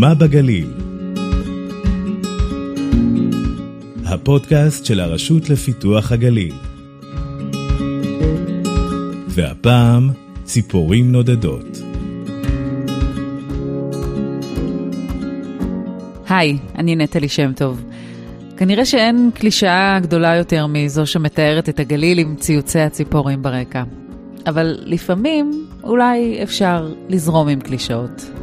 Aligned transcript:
מה 0.00 0.14
בגליל? 0.14 0.70
הפודקאסט 4.04 4.84
של 4.84 5.00
הרשות 5.00 5.50
לפיתוח 5.50 6.12
הגליל. 6.12 6.54
והפעם, 9.28 10.10
ציפורים 10.44 11.12
נודדות. 11.12 11.78
היי, 16.28 16.58
אני 16.74 16.96
נטלי 16.96 17.28
שם 17.28 17.52
טוב. 17.52 17.84
כנראה 18.56 18.84
שאין 18.84 19.30
קלישאה 19.34 19.98
גדולה 20.02 20.36
יותר 20.36 20.66
מזו 20.66 21.06
שמתארת 21.06 21.68
את 21.68 21.80
הגליל 21.80 22.18
עם 22.18 22.36
ציוצי 22.36 22.80
הציפורים 22.80 23.42
ברקע. 23.42 23.82
אבל 24.46 24.78
לפעמים 24.84 25.66
אולי 25.82 26.42
אפשר 26.42 26.92
לזרום 27.08 27.48
עם 27.48 27.60
קלישאות. 27.60 28.37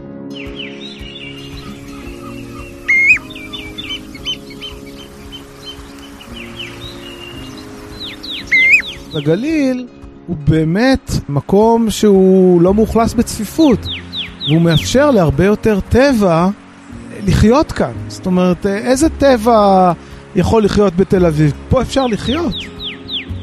הגליל 9.15 9.87
הוא 10.27 10.37
באמת 10.47 11.11
מקום 11.29 11.89
שהוא 11.89 12.61
לא 12.61 12.73
מאוכלס 12.73 13.13
בצפיפות, 13.13 13.87
והוא 14.47 14.61
מאפשר 14.61 15.11
להרבה 15.11 15.45
יותר 15.45 15.79
טבע 15.89 16.49
לחיות 17.27 17.71
כאן. 17.71 17.93
זאת 18.07 18.25
אומרת, 18.25 18.65
איזה 18.65 19.09
טבע 19.09 19.91
יכול 20.35 20.65
לחיות 20.65 20.95
בתל 20.95 21.25
אביב? 21.25 21.53
פה 21.69 21.81
אפשר 21.81 22.07
לחיות. 22.07 22.55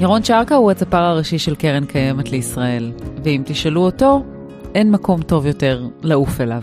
ירון 0.01 0.25
שרקה 0.25 0.55
הוא 0.55 0.71
הצפר 0.71 1.03
הראשי 1.03 1.39
של 1.39 1.55
קרן 1.55 1.85
קיימת 1.85 2.31
לישראל, 2.31 2.93
ואם 3.25 3.43
תשאלו 3.47 3.81
אותו, 3.81 4.25
אין 4.75 4.91
מקום 4.91 5.23
טוב 5.23 5.47
יותר 5.47 5.89
לעוף 6.03 6.41
אליו. 6.41 6.63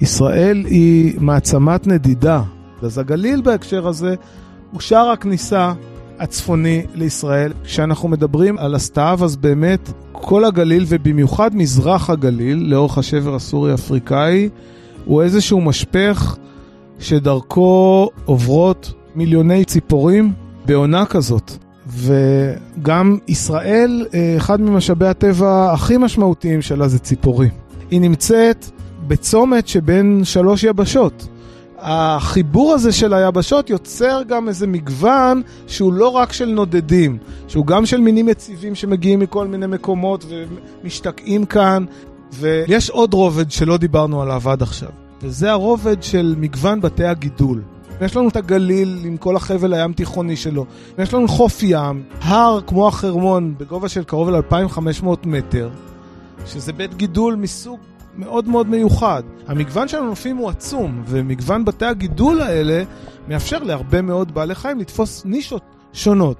ישראל 0.00 0.64
היא 0.66 1.14
מעצמת 1.20 1.86
נדידה, 1.86 2.42
אז 2.82 2.98
הגליל 2.98 3.40
בהקשר 3.40 3.88
הזה 3.88 4.14
הוא 4.72 4.80
שער 4.80 5.10
הכניסה 5.10 5.72
הצפוני 6.18 6.82
לישראל. 6.94 7.52
כשאנחנו 7.64 8.08
מדברים 8.08 8.58
על 8.58 8.74
הסתיו, 8.74 9.18
אז 9.22 9.36
באמת 9.36 9.92
כל 10.12 10.44
הגליל, 10.44 10.84
ובמיוחד 10.88 11.56
מזרח 11.56 12.10
הגליל, 12.10 12.58
לאורך 12.58 12.98
השבר 12.98 13.34
הסורי-אפריקאי, 13.34 14.48
הוא 15.04 15.22
איזשהו 15.22 15.60
משפך 15.60 16.36
שדרכו 16.98 18.10
עוברות 18.24 18.92
מיליוני 19.14 19.64
ציפורים 19.64 20.32
בעונה 20.66 21.06
כזאת. 21.06 21.52
וגם 21.86 23.18
ישראל, 23.28 24.06
אחד 24.36 24.60
ממשאבי 24.60 25.06
הטבע 25.06 25.72
הכי 25.72 25.96
משמעותיים 25.96 26.62
שלה 26.62 26.88
זה 26.88 26.98
ציפורים. 26.98 27.50
היא 27.90 28.00
נמצאת 28.00 28.66
בצומת 29.06 29.68
שבין 29.68 30.20
שלוש 30.24 30.64
יבשות. 30.64 31.28
החיבור 31.86 32.72
הזה 32.72 32.92
של 32.92 33.14
היבשות 33.14 33.70
יוצר 33.70 34.22
גם 34.28 34.48
איזה 34.48 34.66
מגוון 34.66 35.42
שהוא 35.66 35.92
לא 35.92 36.08
רק 36.08 36.32
של 36.32 36.48
נודדים, 36.48 37.18
שהוא 37.48 37.66
גם 37.66 37.86
של 37.86 38.00
מינים 38.00 38.28
יציבים 38.28 38.74
שמגיעים 38.74 39.20
מכל 39.20 39.46
מיני 39.46 39.66
מקומות 39.66 40.24
ומשתקעים 40.82 41.46
כאן, 41.46 41.84
ויש 42.32 42.90
עוד 42.90 43.14
רובד 43.14 43.50
שלא 43.50 43.76
דיברנו 43.76 44.22
עליו 44.22 44.50
עד 44.50 44.62
עכשיו, 44.62 44.88
וזה 45.22 45.50
הרובד 45.50 46.02
של 46.02 46.34
מגוון 46.38 46.80
בתי 46.80 47.04
הגידול. 47.04 47.62
יש 48.00 48.16
לנו 48.16 48.28
את 48.28 48.36
הגליל 48.36 48.98
עם 49.04 49.16
כל 49.16 49.36
החבל 49.36 49.74
הים 49.74 49.92
תיכוני 49.92 50.36
שלו, 50.36 50.66
יש 50.98 51.14
לנו 51.14 51.28
חוף 51.28 51.62
ים, 51.62 52.02
הר 52.20 52.60
כמו 52.66 52.88
החרמון 52.88 53.54
בגובה 53.58 53.88
של 53.88 54.04
קרוב 54.04 54.30
ל-2500 54.30 55.06
מטר, 55.24 55.70
שזה 56.46 56.72
בית 56.72 56.94
גידול 56.94 57.34
מסוג 57.34 57.78
מאוד 58.16 58.48
מאוד 58.48 58.68
מיוחד. 58.68 59.22
המגוון 59.46 59.88
של 59.88 59.98
הנופים 59.98 60.36
הוא 60.36 60.50
עצום, 60.50 61.02
ומגוון 61.06 61.64
בתי 61.64 61.84
הגידול 61.84 62.40
האלה 62.40 62.82
מאפשר 63.28 63.62
להרבה 63.62 64.02
מאוד 64.02 64.34
בעלי 64.34 64.54
חיים 64.54 64.80
לתפוס 64.80 65.24
נישות 65.24 65.62
שונות. 65.92 66.36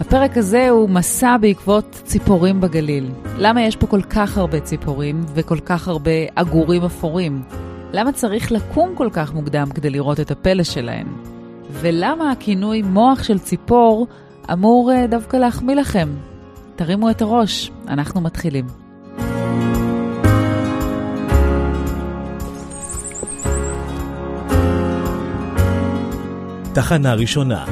הפרק 0.00 0.36
הזה 0.36 0.70
הוא 0.70 0.90
מסע 0.90 1.36
בעקבות 1.40 2.00
ציפורים 2.04 2.60
בגליל. 2.60 3.10
למה 3.38 3.62
יש 3.62 3.76
פה 3.76 3.86
כל 3.86 4.02
כך 4.02 4.38
הרבה 4.38 4.60
ציפורים 4.60 5.20
וכל 5.34 5.58
כך 5.60 5.88
הרבה 5.88 6.10
עגורים 6.36 6.82
אפורים? 6.82 7.42
למה 7.92 8.12
צריך 8.12 8.52
לקום 8.52 8.94
כל 8.94 9.08
כך 9.12 9.34
מוקדם 9.34 9.66
כדי 9.74 9.90
לראות 9.90 10.20
את 10.20 10.30
הפלא 10.30 10.62
שלהן? 10.62 11.06
ולמה 11.70 12.30
הכינוי 12.30 12.82
מוח 12.82 13.22
של 13.22 13.38
ציפור 13.38 14.06
אמור 14.52 14.90
דווקא 15.08 15.36
להחמיא 15.36 15.74
לכם? 15.74 16.08
תרימו 16.80 17.10
את 17.10 17.22
הראש, 17.22 17.70
אנחנו 17.88 18.20
מתחילים. 18.20 18.66
תחנה 26.74 27.14
ראשונה 27.14 27.64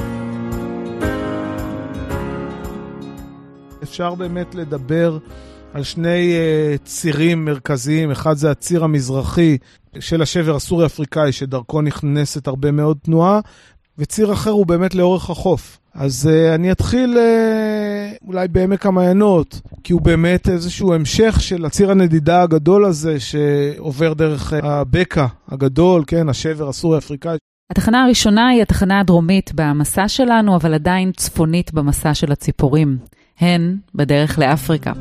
אפשר 3.82 4.14
באמת 4.14 4.54
לדבר 4.54 5.18
על 5.74 5.82
שני 5.82 6.36
uh, 6.36 6.84
צירים 6.84 7.44
מרכזיים, 7.44 8.10
אחד 8.10 8.36
זה 8.36 8.50
הציר 8.50 8.84
המזרחי 8.84 9.58
של 10.00 10.22
השבר 10.22 10.56
הסורי-אפריקאי, 10.56 11.32
שדרכו 11.32 11.82
נכנסת 11.82 12.47
הרבה 12.47 12.70
מאוד 12.70 12.98
תנועה, 13.02 13.41
וציר 13.98 14.32
אחר 14.32 14.50
הוא 14.50 14.66
באמת 14.66 14.94
לאורך 14.94 15.31
החוף. 15.31 15.78
אז 15.94 16.31
uh, 16.31 16.54
אני 16.54 16.72
אתחיל 16.72 17.16
uh, 17.16 18.26
אולי 18.26 18.48
בעמק 18.48 18.86
המעיינות, 18.86 19.60
כי 19.84 19.92
הוא 19.92 20.00
באמת 20.00 20.48
איזשהו 20.48 20.94
המשך 20.94 21.36
של 21.41 21.64
הציר 21.64 21.91
הנדידה 21.91 22.42
הגדול 22.42 22.84
הזה 22.84 23.20
שעובר 23.20 24.12
דרך 24.12 24.53
uh, 24.53 24.56
הבקע 24.66 25.26
הגדול, 25.48 26.04
כן, 26.06 26.28
השבר 26.28 26.69
הסורי-אפריקאי. 26.69 27.36
התחנה 27.70 28.04
הראשונה 28.04 28.48
היא 28.48 28.62
התחנה 28.62 29.00
הדרומית 29.00 29.50
במסע 29.54 30.09
שלנו, 30.09 30.56
אבל 30.56 30.75
עדיין 30.75 31.12
צפונית 31.16 31.75
במסע 31.75 32.15
של 32.15 32.32
הציפורים. 32.32 32.98
הן 33.41 33.76
בדרך 33.94 34.38
לאפריקה. 34.38 34.92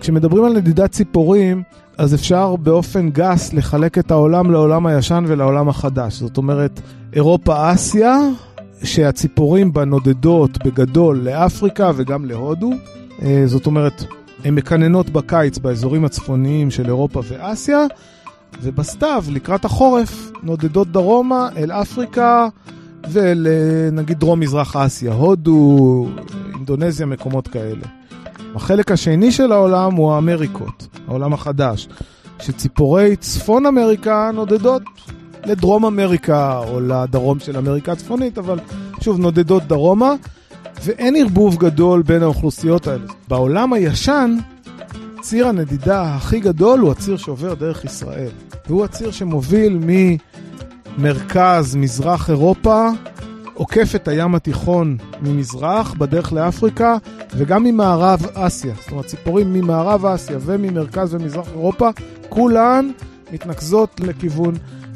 כשמדברים 0.00 0.44
על 0.44 0.52
נדידת 0.52 0.90
ציפורים, 0.90 1.62
אז 2.00 2.14
אפשר 2.14 2.56
באופן 2.56 3.10
גס 3.10 3.52
לחלק 3.52 3.98
את 3.98 4.10
העולם 4.10 4.50
לעולם 4.50 4.86
הישן 4.86 5.24
ולעולם 5.26 5.68
החדש. 5.68 6.20
זאת 6.20 6.36
אומרת, 6.36 6.80
אירופה-אסיה, 7.12 8.18
שהציפורים 8.84 9.72
בה 9.72 9.84
נודדות 9.84 10.64
בגדול 10.64 11.18
לאפריקה 11.18 11.90
וגם 11.96 12.24
להודו. 12.24 12.70
זאת 13.46 13.66
אומרת, 13.66 14.04
הן 14.44 14.54
מקננות 14.54 15.10
בקיץ 15.10 15.58
באזורים 15.58 16.04
הצפוניים 16.04 16.70
של 16.70 16.86
אירופה 16.86 17.20
ואסיה, 17.28 17.86
ובסתיו, 18.62 19.24
לקראת 19.32 19.64
החורף, 19.64 20.32
נודדות 20.42 20.88
דרומה 20.92 21.48
אל 21.56 21.72
אפריקה 21.72 22.48
ואל 23.10 23.46
נגיד 23.92 24.18
דרום-מזרח 24.18 24.76
אסיה, 24.76 25.12
הודו, 25.12 26.08
אינדונזיה, 26.54 27.06
מקומות 27.06 27.48
כאלה. 27.48 27.99
החלק 28.54 28.92
השני 28.92 29.32
של 29.32 29.52
העולם 29.52 29.94
הוא 29.94 30.12
האמריקות, 30.12 30.86
העולם 31.08 31.32
החדש, 31.32 31.88
שציפורי 32.42 33.16
צפון 33.16 33.66
אמריקה 33.66 34.30
נודדות 34.34 34.82
לדרום 35.44 35.84
אמריקה 35.84 36.58
או 36.58 36.80
לדרום 36.80 37.40
של 37.40 37.56
אמריקה 37.56 37.92
הצפונית, 37.92 38.38
אבל 38.38 38.58
שוב, 39.00 39.18
נודדות 39.18 39.62
דרומה, 39.62 40.14
ואין 40.84 41.16
ערבוב 41.16 41.56
גדול 41.56 42.02
בין 42.02 42.22
האוכלוסיות 42.22 42.86
האלה. 42.86 43.04
בעולם 43.28 43.72
הישן, 43.72 44.36
ציר 45.20 45.48
הנדידה 45.48 46.14
הכי 46.14 46.40
גדול 46.40 46.80
הוא 46.80 46.90
הציר 46.90 47.16
שעובר 47.16 47.54
דרך 47.54 47.84
ישראל, 47.84 48.30
והוא 48.66 48.84
הציר 48.84 49.10
שמוביל 49.10 49.80
ממרכז, 50.98 51.76
מזרח 51.76 52.30
אירופה, 52.30 52.88
עוקף 53.60 53.94
את 53.94 54.08
הים 54.08 54.34
התיכון 54.34 54.96
ממזרח, 55.22 55.94
בדרך 55.94 56.32
לאפריקה, 56.32 56.96
וגם 57.36 57.64
ממערב 57.64 58.26
אסיה. 58.34 58.74
זאת 58.80 58.90
אומרת, 58.90 59.06
ציפורים 59.06 59.52
ממערב 59.52 60.06
אסיה 60.06 60.36
וממרכז 60.40 61.14
ומזרח 61.14 61.48
אירופה, 61.48 61.90
כולן 62.28 62.90
מתנקזות 63.32 64.00
לכיוון 64.00 64.54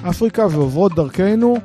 אפריקה 0.08 0.46
ועוברות 0.50 0.94
דרכנו, 0.94 1.56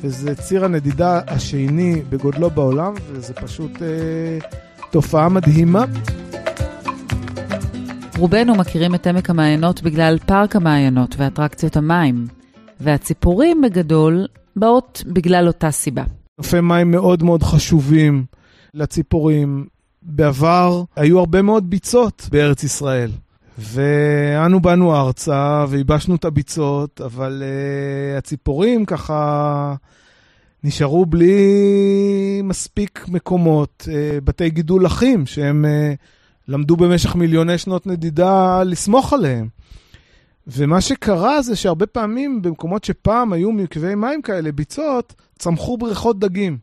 וזה 0.00 0.34
ציר 0.34 0.64
הנדידה 0.64 1.20
השני 1.26 2.02
בגודלו 2.08 2.50
בעולם, 2.50 2.94
וזה 3.12 3.34
פשוט 3.34 3.82
אה, 3.82 3.88
תופעה 4.90 5.28
מדהימה. 5.28 5.84
רובנו 8.18 8.54
מכירים 8.54 8.94
את 8.94 9.06
עמק 9.06 9.30
המעיינות 9.30 9.82
בגלל 9.82 10.18
פארק 10.26 10.56
המעיינות 10.56 11.14
ואטרקציות 11.18 11.76
המים, 11.76 12.26
והציפורים 12.80 13.60
בגדול 13.60 14.26
באות 14.56 15.02
בגלל 15.06 15.46
אותה 15.46 15.70
סיבה. 15.70 16.04
נופי 16.42 16.60
מים 16.60 16.90
מאוד 16.90 17.22
מאוד 17.22 17.42
חשובים 17.42 18.24
לציפורים. 18.74 19.66
בעבר 20.02 20.84
היו 20.96 21.18
הרבה 21.18 21.42
מאוד 21.42 21.70
ביצות 21.70 22.28
בארץ 22.32 22.64
ישראל, 22.64 23.10
ואנו 23.58 24.60
באנו 24.60 24.96
ארצה 24.96 25.64
וייבשנו 25.68 26.14
את 26.14 26.24
הביצות, 26.24 27.00
אבל 27.00 27.42
uh, 27.42 28.18
הציפורים 28.18 28.84
ככה 28.84 29.74
נשארו 30.64 31.06
בלי 31.06 32.40
מספיק 32.44 33.04
מקומות, 33.08 33.88
אה, 33.92 34.20
בתי 34.24 34.50
גידול 34.50 34.86
אחים, 34.86 35.26
שהם 35.26 35.64
אה, 35.64 35.94
למדו 36.48 36.76
במשך 36.76 37.14
מיליוני 37.14 37.58
שנות 37.58 37.86
נדידה 37.86 38.62
לסמוך 38.62 39.12
עליהם. 39.12 39.48
ומה 40.46 40.80
שקרה 40.80 41.42
זה 41.42 41.56
שהרבה 41.56 41.86
פעמים 41.86 42.42
במקומות 42.42 42.84
שפעם 42.84 43.32
היו 43.32 43.52
מקווי 43.52 43.94
מים 43.94 44.22
כאלה, 44.22 44.52
ביצות, 44.52 45.14
צמחו 45.38 45.76
בריכות 45.76 46.18
דגים. 46.18 46.58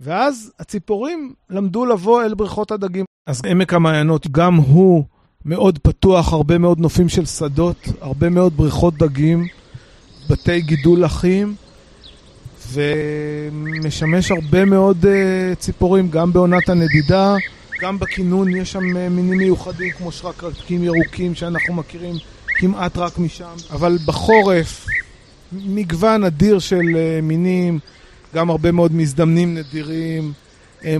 ואז 0.00 0.52
הציפורים 0.58 1.34
למדו 1.50 1.86
לבוא 1.86 2.22
אל 2.22 2.34
בריכות 2.34 2.70
הדגים. 2.70 3.04
אז 3.26 3.42
עמק 3.46 3.74
המעיינות 3.74 4.26
גם 4.30 4.54
הוא 4.54 5.04
מאוד 5.44 5.78
פתוח, 5.78 6.32
הרבה 6.32 6.58
מאוד 6.58 6.80
נופים 6.80 7.08
של 7.08 7.26
שדות, 7.26 7.88
הרבה 8.00 8.28
מאוד 8.28 8.56
בריכות 8.56 8.94
דגים, 8.94 9.46
בתי 10.30 10.60
גידול 10.60 11.02
לחים, 11.02 11.54
ומשמש 12.72 14.30
הרבה 14.30 14.64
מאוד 14.64 15.04
uh, 15.04 15.56
ציפורים, 15.58 16.08
גם 16.10 16.32
בעונת 16.32 16.68
הנדידה, 16.68 17.34
גם 17.80 17.98
בכינון 17.98 18.56
יש 18.56 18.72
שם 18.72 18.78
uh, 18.78 19.10
מינים 19.10 19.38
מיוחדים 19.38 19.90
כמו 19.90 20.12
שרקרקים 20.12 20.84
ירוקים 20.84 21.34
שאנחנו 21.34 21.74
מכירים 21.74 22.14
כמעט 22.62 22.98
רק 22.98 23.18
משם, 23.18 23.54
אבל 23.70 23.98
בחורף 24.06 24.86
מגוון 25.52 26.24
אדיר 26.24 26.58
של 26.58 26.76
uh, 26.76 27.22
מינים, 27.22 27.78
גם 28.34 28.50
הרבה 28.50 28.72
מאוד 28.72 28.94
מזדמנים 28.94 29.54
נדירים, 29.54 30.32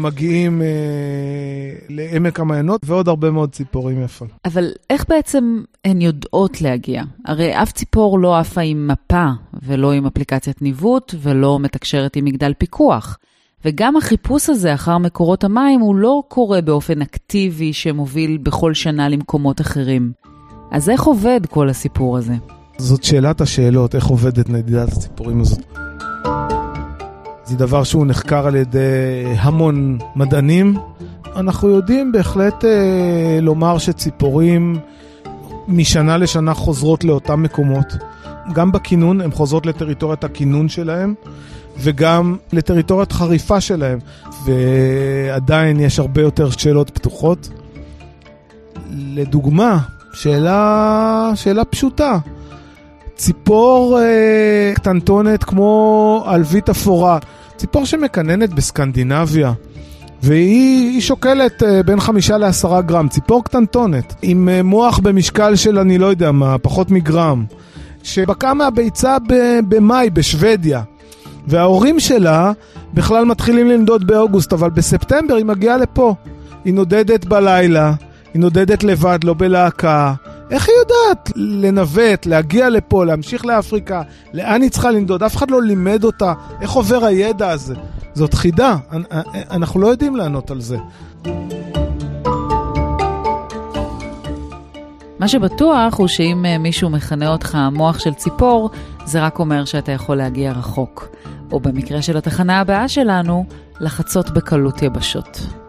מגיעים 0.00 0.62
אה, 0.62 0.67
לעמק 1.88 2.41
המעיינות 2.41 2.81
ועוד 2.85 3.09
הרבה 3.09 3.31
מאוד 3.31 3.53
ציפורים 3.53 4.03
יפות. 4.05 4.29
אבל 4.44 4.73
איך 4.91 5.05
בעצם 5.09 5.62
הן 5.85 6.00
יודעות 6.00 6.61
להגיע? 6.61 7.03
הרי 7.26 7.62
אף 7.62 7.73
ציפור 7.73 8.19
לא 8.19 8.38
עפה 8.38 8.61
עם 8.61 8.88
מפה 8.88 9.26
ולא 9.62 9.93
עם 9.93 10.06
אפליקציית 10.06 10.62
ניווט 10.62 11.14
ולא 11.20 11.59
מתקשרת 11.61 12.17
עם 12.17 12.25
מגדל 12.25 12.53
פיקוח. 12.59 13.19
וגם 13.64 13.97
החיפוש 13.97 14.50
הזה 14.50 14.75
אחר 14.75 14.99
מקורות 14.99 15.44
המים 15.44 15.81
הוא 15.81 15.97
לא 15.97 16.23
קורה 16.29 16.61
באופן 16.61 17.03
אקטיבי 17.03 17.73
שמוביל 17.73 18.37
בכל 18.37 18.75
שנה 18.75 19.09
למקומות 19.09 19.61
אחרים. 19.61 20.12
אז 20.72 20.90
איך 20.90 21.02
עובד 21.02 21.40
כל 21.50 21.69
הסיפור 21.69 22.19
הזה? 22.19 22.34
זאת 22.78 23.04
שאלת 23.04 23.40
השאלות, 23.40 23.94
איך 23.94 24.06
עובדת 24.06 24.48
נדידת 24.50 24.92
הציפורים 24.92 25.40
הזאת. 25.40 25.60
זה 27.44 27.56
דבר 27.56 27.84
שהוא 27.84 28.06
נחקר 28.06 28.46
על 28.46 28.56
ידי 28.56 29.24
המון 29.38 29.98
מדענים. 30.16 30.76
אנחנו 31.36 31.69
יודעים 31.69 32.12
בהחלט 32.12 32.64
אה, 32.64 33.38
לומר 33.42 33.78
שציפורים 33.78 34.78
משנה 35.69 36.16
לשנה 36.16 36.54
חוזרות 36.54 37.04
לאותם 37.04 37.42
מקומות. 37.42 37.96
גם 38.52 38.72
בכינון, 38.72 39.20
הן 39.20 39.30
חוזרות 39.30 39.66
לטריטוריית 39.66 40.25
הכינון 40.25 40.68
שלהן, 40.68 41.14
וגם 41.78 42.36
לטריטוריית 42.52 43.12
חריפה 43.12 43.60
שלהן, 43.60 43.98
ועדיין 44.44 45.80
יש 45.80 45.98
הרבה 45.98 46.22
יותר 46.22 46.50
שאלות 46.50 46.90
פתוחות. 46.90 47.48
לדוגמה, 48.90 49.78
שאלה, 50.12 51.32
שאלה 51.35 51.64
פשוטה. 51.64 52.19
ציפור 53.17 54.00
אה, 54.00 54.73
קטנטונת 54.75 55.44
כמו 55.44 56.25
עלבית 56.26 56.69
אפורה, 56.69 57.19
ציפור 57.56 57.87
שמקננת 57.87 58.55
בסקנדינביה. 58.55 59.53
והיא 60.23 61.00
שוקלת 61.00 61.62
uh, 61.62 61.67
בין 61.87 62.00
חמישה 62.00 62.38
לעשרה 62.38 62.82
גרם, 62.82 63.09
ציפור 63.09 63.44
קטנטונת, 63.44 64.14
עם 64.23 64.49
uh, 64.49 64.62
מוח 64.62 64.99
במשקל 64.99 65.56
של 65.56 65.79
אני 65.79 65.99
לא 65.99 66.06
יודע 66.06 66.32
מה, 66.32 66.59
פחות 66.59 66.91
מגרם, 66.91 67.44
שבקעה 68.03 68.55
מהביצה 68.55 69.17
במאי 69.69 70.11
בשוודיה. 70.11 70.82
וההורים 71.47 72.00
שלה 72.00 72.53
בכלל 72.94 73.25
מתחילים 73.25 73.69
לנדוד 73.69 74.06
באוגוסט, 74.06 74.53
אבל 74.53 74.70
בספטמבר 74.70 75.35
היא 75.35 75.44
מגיעה 75.44 75.76
לפה. 75.76 76.14
היא 76.64 76.75
נודדת 76.75 77.25
בלילה, 77.25 77.93
היא 78.34 78.40
נודדת 78.40 78.84
לבד, 78.84 79.19
לא 79.25 79.34
בלהקה. 79.34 80.14
איך 80.50 80.69
היא 80.69 80.76
יודעת 80.79 81.32
לנווט, 81.37 82.26
להגיע 82.26 82.70
לפה, 82.70 83.05
להמשיך 83.05 83.46
לאפריקה? 83.46 84.02
לאן 84.32 84.62
היא 84.62 84.70
צריכה 84.70 84.90
לנדוד? 84.90 85.23
אף 85.23 85.37
אחד 85.37 85.50
לא 85.50 85.62
לימד 85.62 86.05
אותה. 86.05 86.32
איך 86.61 86.70
עובר 86.70 87.05
הידע 87.05 87.50
הזה? 87.50 87.75
זאת 88.14 88.34
חידה, 88.34 88.76
אנחנו 89.50 89.81
לא 89.81 89.87
יודעים 89.87 90.17
לענות 90.17 90.50
על 90.50 90.61
זה. 90.61 90.79
מה 95.19 95.28
שבטוח 95.28 95.99
הוא 95.99 96.06
שאם 96.06 96.44
אה, 96.46 96.58
מישהו 96.58 96.90
מכנה 96.90 97.28
אותך 97.28 97.58
מוח 97.73 97.99
של 97.99 98.14
ציפור, 98.14 98.70
זה 99.05 99.23
רק 99.23 99.38
אומר 99.38 99.64
שאתה 99.64 99.93
יכול 99.93 100.17
להגיע 100.17 100.52
רחוק. 100.52 101.08
או 101.52 101.61
במקרה 101.61 102.02
של 102.02 102.17
התחנה 102.17 102.61
הבאה 102.61 102.88
שלנו, 102.88 103.44
לחצות 103.81 104.31
בקלות 104.31 104.82
יבשות. 104.82 105.62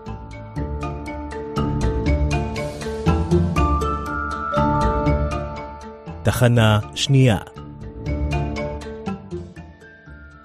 תחנה 6.24 6.80
שנייה. 6.96 7.38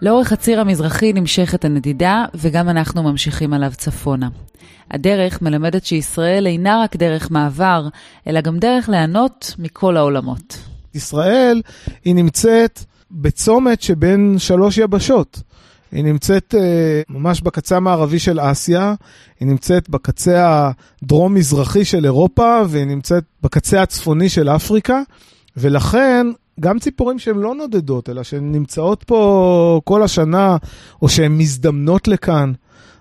לאורך 0.02 0.32
הציר 0.32 0.60
המזרחי 0.60 1.12
נמשכת 1.12 1.64
הנדידה, 1.64 2.24
וגם 2.34 2.68
אנחנו 2.68 3.02
ממשיכים 3.02 3.52
עליו 3.52 3.72
צפונה. 3.76 4.28
הדרך 4.90 5.42
מלמדת 5.42 5.84
שישראל 5.84 6.46
אינה 6.46 6.80
רק 6.84 6.96
דרך 6.96 7.30
מעבר, 7.30 7.88
אלא 8.26 8.40
גם 8.40 8.58
דרך 8.58 8.88
ליהנות 8.88 9.54
מכל 9.58 9.96
העולמות. 9.96 10.58
ישראל 10.94 11.62
היא 12.04 12.14
נמצאת 12.14 12.84
בצומת 13.10 13.82
שבין 13.82 14.36
שלוש 14.38 14.78
יבשות. 14.78 15.42
היא 15.92 16.04
נמצאת 16.04 16.54
uh, 16.54 17.12
ממש 17.12 17.40
בקצה 17.40 17.76
המערבי 17.76 18.18
של 18.18 18.38
אסיה, 18.40 18.94
היא 19.40 19.48
נמצאת 19.48 19.90
בקצה 19.90 20.70
הדרום-מזרחי 21.02 21.84
של 21.84 22.04
אירופה, 22.04 22.60
והיא 22.68 22.84
נמצאת 22.84 23.24
בקצה 23.42 23.82
הצפוני 23.82 24.28
של 24.28 24.48
אפריקה. 24.48 25.02
ולכן, 25.58 26.26
גם 26.60 26.78
ציפורים 26.78 27.18
שהן 27.18 27.36
לא 27.36 27.54
נודדות, 27.54 28.08
אלא 28.08 28.22
שהן 28.22 28.52
נמצאות 28.52 29.04
פה 29.04 29.80
כל 29.84 30.02
השנה, 30.02 30.56
או 31.02 31.08
שהן 31.08 31.38
מזדמנות 31.38 32.08
לכאן, 32.08 32.52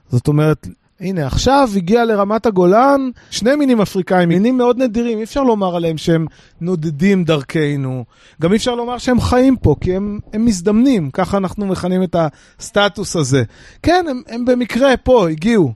זאת 0.10 0.28
אומרת, 0.28 0.68
הנה, 1.00 1.28
עכשיו 1.28 1.70
הגיע 1.76 2.06
לרמת 2.06 2.46
הגולן 2.46 3.10
שני 3.30 3.56
מינים 3.56 3.82
אפריקאים, 3.82 4.30
מינים 4.30 4.58
מאוד 4.58 4.78
נדירים, 4.78 5.18
אי 5.18 5.24
אפשר 5.24 5.44
לומר 5.44 5.76
עליהם 5.76 5.98
שהם 5.98 6.26
נודדים 6.62 7.24
דרכנו. 7.24 8.06
גם 8.42 8.52
אי 8.52 8.58
אפשר 8.58 8.76
לומר 8.76 8.98
שהם 8.98 9.22
חיים 9.22 9.58
פה, 9.58 9.76
כי 9.82 9.96
הם, 9.96 10.20
הם 10.34 10.46
מזדמנים, 10.46 11.10
ככה 11.12 11.38
אנחנו 11.38 11.66
מכנים 11.66 12.04
את 12.04 12.16
הסטטוס 12.60 13.16
הזה. 13.16 13.44
כן, 13.84 14.06
הם, 14.10 14.22
הם 14.28 14.46
במקרה 14.46 14.98
פה, 14.98 15.30
הגיעו. 15.30 15.74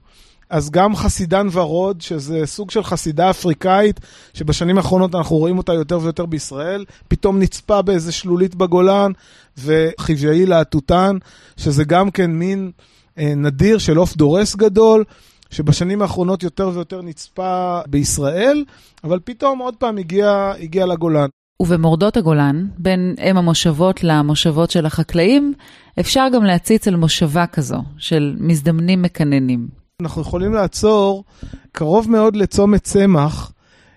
אז 0.52 0.70
גם 0.70 0.96
חסידן 0.96 1.48
ורוד, 1.52 2.02
שזה 2.02 2.46
סוג 2.46 2.72
של 2.72 2.84
חסידה 2.84 3.30
אפריקאית, 3.30 4.00
שבשנים 4.34 4.78
האחרונות 4.78 5.16
אנחנו 5.16 5.36
רואים 5.36 5.58
אותה 5.58 5.74
יותר 5.74 6.00
ויותר 6.02 6.26
בישראל, 6.26 6.86
פתאום 7.08 7.40
נצפה 7.40 7.82
באיזה 7.82 8.12
שלולית 8.12 8.56
בגולן, 8.56 9.12
וחיוויאי 9.58 10.46
להטוטן, 10.46 11.18
שזה 11.58 11.84
גם 11.84 12.12
כן 12.12 12.32
מין 12.32 12.72
אה, 13.18 13.34
נדיר 13.36 13.78
של 13.78 13.98
עוף 13.98 14.16
דורס 14.16 14.56
גדול. 14.56 15.04
שבשנים 15.50 16.02
האחרונות 16.02 16.44
יותר 16.44 16.70
ויותר 16.74 17.02
נצפה 17.02 17.80
בישראל, 17.88 18.64
אבל 19.04 19.20
פתאום 19.24 19.60
עוד 19.60 19.76
פעם 19.76 19.98
הגיע, 19.98 20.54
הגיע 20.60 20.86
לגולן. 20.86 21.28
ובמורדות 21.62 22.18
הגולן, 22.18 22.68
בין 22.78 23.16
אם 23.30 23.38
המושבות 23.38 24.04
למושבות 24.04 24.72
של 24.72 24.86
החקלאים, 24.86 25.54
אפשר 26.00 26.28
גם 26.34 26.44
להציץ 26.44 26.88
על 26.88 26.96
מושבה 26.96 27.46
כזו, 27.48 27.78
של 27.98 28.36
מזדמנים 28.40 29.02
מקננים. 29.02 29.81
אנחנו 30.02 30.22
יכולים 30.22 30.54
לעצור 30.54 31.24
קרוב 31.72 32.12
מאוד 32.12 32.36
לצומת 32.36 32.84
צמח, 32.84 33.52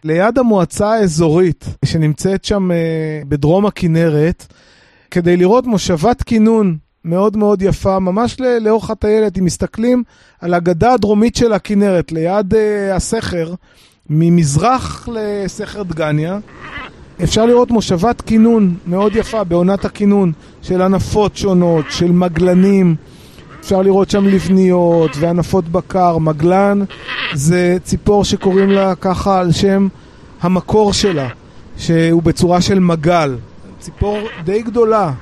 ליד 0.04 0.38
המועצה 0.38 0.92
האזורית 0.92 1.64
שנמצאת 1.84 2.44
שם 2.44 2.70
אה, 2.70 2.76
בדרום 3.28 3.66
הכנרת, 3.66 4.46
כדי 5.10 5.36
לראות 5.36 5.66
מושבת 5.66 6.22
כינון 6.22 6.76
מאוד 7.04 7.36
מאוד 7.36 7.62
יפה, 7.62 7.98
ממש 7.98 8.36
לאורך 8.60 8.90
הטיילת, 8.90 9.38
אם 9.38 9.44
מסתכלים 9.44 10.02
על 10.40 10.54
הגדה 10.54 10.92
הדרומית 10.92 11.36
של 11.36 11.52
הכנרת, 11.52 12.12
ליד 12.12 12.54
uh, 12.54 12.56
הסכר, 12.94 13.54
ממזרח 14.10 15.08
לסכר 15.12 15.82
דגניה, 15.82 16.38
אפשר 17.22 17.46
לראות 17.46 17.70
מושבת 17.70 18.20
כינון 18.20 18.74
מאוד 18.86 19.16
יפה 19.16 19.44
בעונת 19.44 19.84
הכינון, 19.84 20.32
של 20.62 20.82
ענפות 20.82 21.36
שונות, 21.36 21.84
של 21.90 22.12
מגלנים. 22.12 22.96
אפשר 23.64 23.82
לראות 23.82 24.10
שם 24.10 24.26
לבניות 24.26 25.16
וענפות 25.20 25.68
בקר, 25.68 26.18
מגלן 26.18 26.80
זה 27.32 27.76
ציפור 27.84 28.24
שקוראים 28.24 28.70
לה 28.70 28.94
ככה 28.94 29.40
על 29.40 29.52
שם 29.52 29.88
המקור 30.42 30.92
שלה, 30.92 31.28
שהוא 31.76 32.22
בצורה 32.22 32.60
של 32.60 32.78
מגל. 32.78 33.36
ציפור 33.78 34.18
די 34.44 34.62
גדולה, 34.62 35.12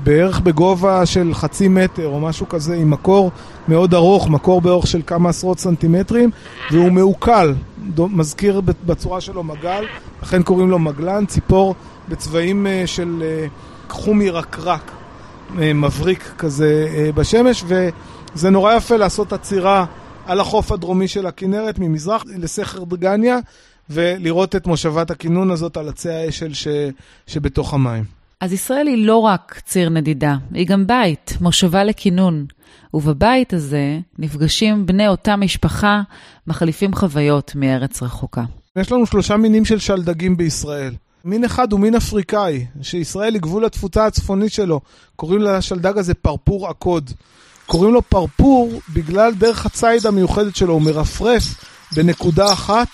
בערך 0.00 0.40
בגובה 0.40 1.06
של 1.06 1.30
חצי 1.34 1.68
מטר 1.68 2.06
או 2.06 2.20
משהו 2.20 2.48
כזה, 2.48 2.74
עם 2.74 2.90
מקור 2.90 3.30
מאוד 3.68 3.94
ארוך, 3.94 4.28
מקור 4.28 4.60
באורך 4.60 4.86
של 4.86 5.00
כמה 5.06 5.28
עשרות 5.28 5.58
סנטימטרים, 5.58 6.30
והוא 6.70 6.92
מעוקל, 6.92 7.54
מזכיר 7.98 8.60
בצורה 8.86 9.20
שלו 9.20 9.42
מגל, 9.42 9.84
לכן 10.22 10.42
קוראים 10.42 10.70
לו 10.70 10.78
מגלן, 10.78 11.26
ציפור 11.26 11.74
בצבעים 12.08 12.66
אה, 12.66 12.82
של 12.86 13.22
אה, 13.22 13.46
חום 13.88 14.22
ירקרק. 14.22 14.95
אה, 15.58 15.72
מבריק 15.72 16.32
כזה 16.38 16.88
אה, 16.94 17.12
בשמש, 17.12 17.64
זה 18.34 18.50
נורא 18.50 18.74
יפה 18.74 18.96
לעשות 18.96 19.32
עצירה 19.32 19.84
על 20.26 20.40
החוף 20.40 20.72
הדרומי 20.72 21.08
של 21.08 21.26
הכנרת, 21.26 21.78
ממזרח 21.78 22.24
לסכר 22.26 22.84
דגניה, 22.84 23.38
ולראות 23.90 24.56
את 24.56 24.66
מושבת 24.66 25.10
הכינון 25.10 25.50
הזאת 25.50 25.76
על 25.76 25.88
עצי 25.88 26.10
האשל 26.10 26.54
ש... 26.54 26.68
שבתוך 27.26 27.74
המים. 27.74 28.04
אז 28.40 28.52
ישראל 28.52 28.86
היא 28.86 29.06
לא 29.06 29.16
רק 29.16 29.60
ציר 29.64 29.88
נדידה, 29.88 30.36
היא 30.52 30.66
גם 30.66 30.86
בית, 30.86 31.32
מושבה 31.40 31.84
לכינון. 31.84 32.46
ובבית 32.94 33.52
הזה 33.52 33.98
נפגשים 34.18 34.86
בני 34.86 35.08
אותה 35.08 35.36
משפחה, 35.36 36.02
מחליפים 36.46 36.94
חוויות 36.94 37.52
מארץ 37.54 38.02
רחוקה. 38.02 38.44
יש 38.76 38.92
לנו 38.92 39.06
שלושה 39.06 39.36
מינים 39.36 39.64
של 39.64 39.78
שלדגים 39.78 40.36
בישראל. 40.36 40.94
מין 41.26 41.44
אחד 41.44 41.72
הוא 41.72 41.80
מין 41.80 41.94
אפריקאי, 41.94 42.66
שישראל 42.82 43.34
היא 43.34 43.42
גבול 43.42 43.64
התפוצה 43.64 44.06
הצפונית 44.06 44.52
שלו. 44.52 44.80
קוראים 45.16 45.40
לשלדג 45.40 45.98
הזה 45.98 46.14
פרפור 46.14 46.68
עקוד. 46.68 47.10
קוראים 47.66 47.94
לו 47.94 48.02
פרפור 48.02 48.72
בגלל 48.94 49.34
דרך 49.34 49.66
הציד 49.66 50.06
המיוחדת 50.06 50.56
שלו, 50.56 50.72
הוא 50.72 50.82
מרפרף 50.82 51.42
בנקודה 51.96 52.52
אחת, 52.52 52.88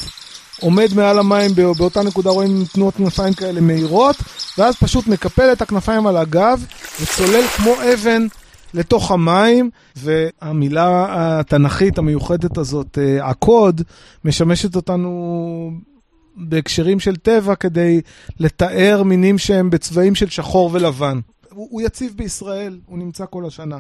עומד 0.61 0.89
מעל 0.95 1.19
המים, 1.19 1.51
באותה 1.55 2.03
נקודה 2.03 2.31
רואים 2.31 2.65
תנועות 2.73 2.95
כנפיים 2.95 3.35
כאלה 3.35 3.61
מהירות, 3.61 4.17
ואז 4.59 4.77
פשוט 4.77 5.07
מקפל 5.07 5.53
את 5.53 5.63
הכנפיים 5.63 6.07
על 6.07 6.17
הגב 6.17 6.67
וצולל 7.01 7.47
כמו 7.47 7.75
אבן 7.95 8.27
לתוך 8.75 9.11
המים, 9.11 9.71
והמילה 9.97 11.07
התנ"כית 11.11 11.99
המיוחדת 11.99 12.59
הזאת, 12.59 12.99
אה, 12.99 13.31
עקוד, 13.31 13.83
משמשת 14.25 14.77
אותנו 14.77 15.92
בהקשרים 16.37 17.01
של 17.01 17.17
טבע 17.17 17.55
כדי 17.55 18.01
לתאר 18.41 19.03
מינים 19.03 19.39
שהם 19.39 19.71
בצבעים 19.71 20.15
של 20.15 20.29
שחור 20.29 20.71
ולבן. 20.73 21.21
הוא, 21.51 21.69
הוא 21.71 21.83
יציב 21.83 22.13
בישראל, 22.17 22.79
הוא 22.87 22.99
נמצא 22.99 23.25
כל 23.31 23.47
השנה. 23.47 23.79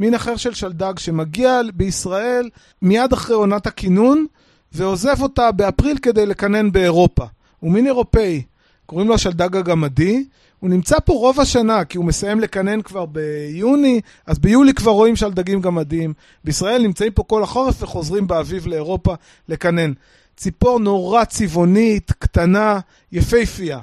מין 0.00 0.14
אחר 0.14 0.36
של 0.36 0.54
שלדג 0.54 0.98
שמגיע 0.98 1.60
בישראל 1.74 2.50
מיד 2.82 3.12
אחרי 3.12 3.34
עונת 3.36 3.66
הכינון 3.66 4.26
ועוזב 4.72 5.22
אותה 5.22 5.52
באפריל 5.52 5.98
כדי 5.98 6.26
לקנן 6.26 6.72
באירופה. 6.72 7.24
הוא 7.60 7.72
מין 7.72 7.86
אירופאי, 7.86 8.42
קוראים 8.86 9.08
לו 9.08 9.14
השלדג 9.14 9.56
הגמדי. 9.56 10.24
הוא 10.60 10.70
נמצא 10.70 10.96
פה 11.04 11.12
רוב 11.12 11.40
השנה, 11.40 11.84
כי 11.84 11.98
הוא 11.98 12.04
מסיים 12.04 12.40
לקנן 12.40 12.82
כבר 12.82 13.06
ביוני, 13.06 14.00
אז 14.26 14.38
ביולי 14.38 14.74
כבר 14.74 14.90
רואים 14.90 15.16
שלדגים 15.16 15.60
גמדיים. 15.60 16.12
בישראל 16.44 16.82
נמצאים 16.82 17.12
פה 17.12 17.22
כל 17.22 17.42
החורף 17.42 17.82
וחוזרים 17.82 18.26
באביב 18.26 18.66
לאירופה 18.66 19.14
לקנן. 19.48 19.92
ציפור 20.42 20.80
נורא 20.80 21.24
צבעונית, 21.24 22.12
קטנה, 22.18 22.80
יפייפייה. 23.12 23.78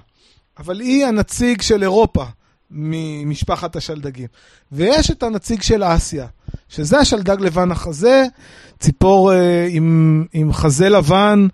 אבל 0.57 0.79
היא 0.79 1.05
הנציג 1.05 1.61
של 1.61 1.83
אירופה 1.83 2.25
ממשפחת 2.71 3.75
השלדגים. 3.75 4.27
ויש 4.71 5.11
את 5.11 5.23
הנציג 5.23 5.61
של 5.61 5.83
אסיה, 5.83 6.27
שזה 6.69 6.97
השלדג 6.97 7.41
לבן 7.41 7.71
החזה, 7.71 8.25
ציפור 8.79 9.33
אה, 9.33 9.67
עם, 9.69 10.25
עם 10.33 10.53
חזה 10.53 10.89
לבן, 10.89 11.47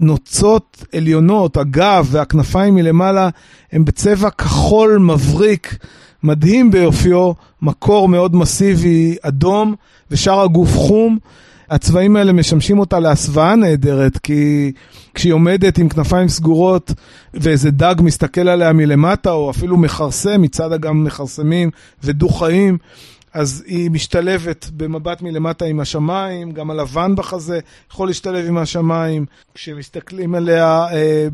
נוצות 0.00 0.84
עליונות, 0.94 1.56
הגב 1.56 2.08
והכנפיים 2.10 2.74
מלמעלה 2.74 3.28
הם 3.72 3.84
בצבע 3.84 4.30
כחול 4.30 4.98
מבריק, 4.98 5.76
מדהים 6.22 6.70
ביופיו, 6.70 7.32
מקור 7.62 8.08
מאוד 8.08 8.36
מסיבי 8.36 9.16
אדום, 9.22 9.74
ושאר 10.10 10.40
הגוף 10.40 10.76
חום. 10.76 11.18
הצבעים 11.74 12.16
האלה 12.16 12.32
משמשים 12.32 12.78
אותה 12.78 13.00
להסוואה 13.00 13.56
נהדרת, 13.56 14.18
כי 14.18 14.72
כשהיא 15.14 15.32
עומדת 15.32 15.78
עם 15.78 15.88
כנפיים 15.88 16.28
סגורות 16.28 16.92
ואיזה 17.34 17.70
דג 17.70 17.94
מסתכל 17.98 18.48
עליה 18.48 18.72
מלמטה, 18.72 19.30
או 19.30 19.50
אפילו 19.50 19.76
מכרסם, 19.76 20.42
מצד 20.42 20.72
אגם 20.72 21.04
מכרסמים 21.04 21.70
ודו-חיים, 22.04 22.78
אז 23.32 23.64
היא 23.66 23.90
משתלבת 23.90 24.70
במבט 24.76 25.22
מלמטה 25.22 25.64
עם 25.64 25.80
השמיים, 25.80 26.52
גם 26.52 26.70
הלבן 26.70 27.14
בחזה 27.16 27.60
יכול 27.92 28.08
להשתלב 28.08 28.46
עם 28.46 28.58
השמיים. 28.58 29.26
כשמסתכלים 29.54 30.34
עליה 30.34 30.86
אה, 30.92 31.26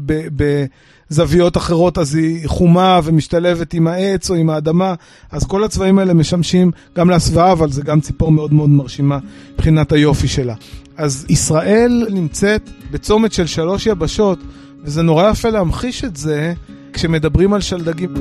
בזוויות 1.10 1.56
אחרות, 1.56 1.98
אז 1.98 2.14
היא 2.14 2.48
חומה 2.48 3.00
ומשתלבת 3.04 3.74
עם 3.74 3.86
העץ 3.86 4.30
או 4.30 4.34
עם 4.34 4.50
האדמה. 4.50 4.94
אז 5.30 5.46
כל 5.46 5.64
הצבעים 5.64 5.98
האלה 5.98 6.14
משמשים 6.14 6.70
גם 6.96 7.10
להסוואה, 7.10 7.52
אבל 7.52 7.72
זה 7.72 7.82
גם 7.82 8.00
ציפור 8.00 8.32
מאוד 8.32 8.52
מאוד 8.52 8.70
מרשימה 8.70 9.18
מבחינת 9.54 9.92
היופי 9.92 10.28
שלה. 10.28 10.54
אז 10.96 11.26
ישראל 11.28 12.06
נמצאת 12.10 12.70
בצומת 12.90 13.32
של 13.32 13.46
שלוש 13.46 13.86
יבשות, 13.86 14.38
וזה 14.84 15.02
נורא 15.02 15.30
יפה 15.30 15.48
להמחיש 15.48 16.04
את 16.04 16.16
זה 16.16 16.54
כשמדברים 16.92 17.52
על 17.52 17.60
שלדגים. 17.60 18.14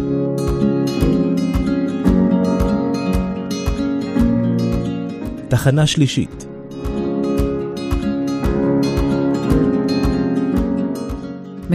תחנה 5.50 5.88
שלישית. 5.88 6.49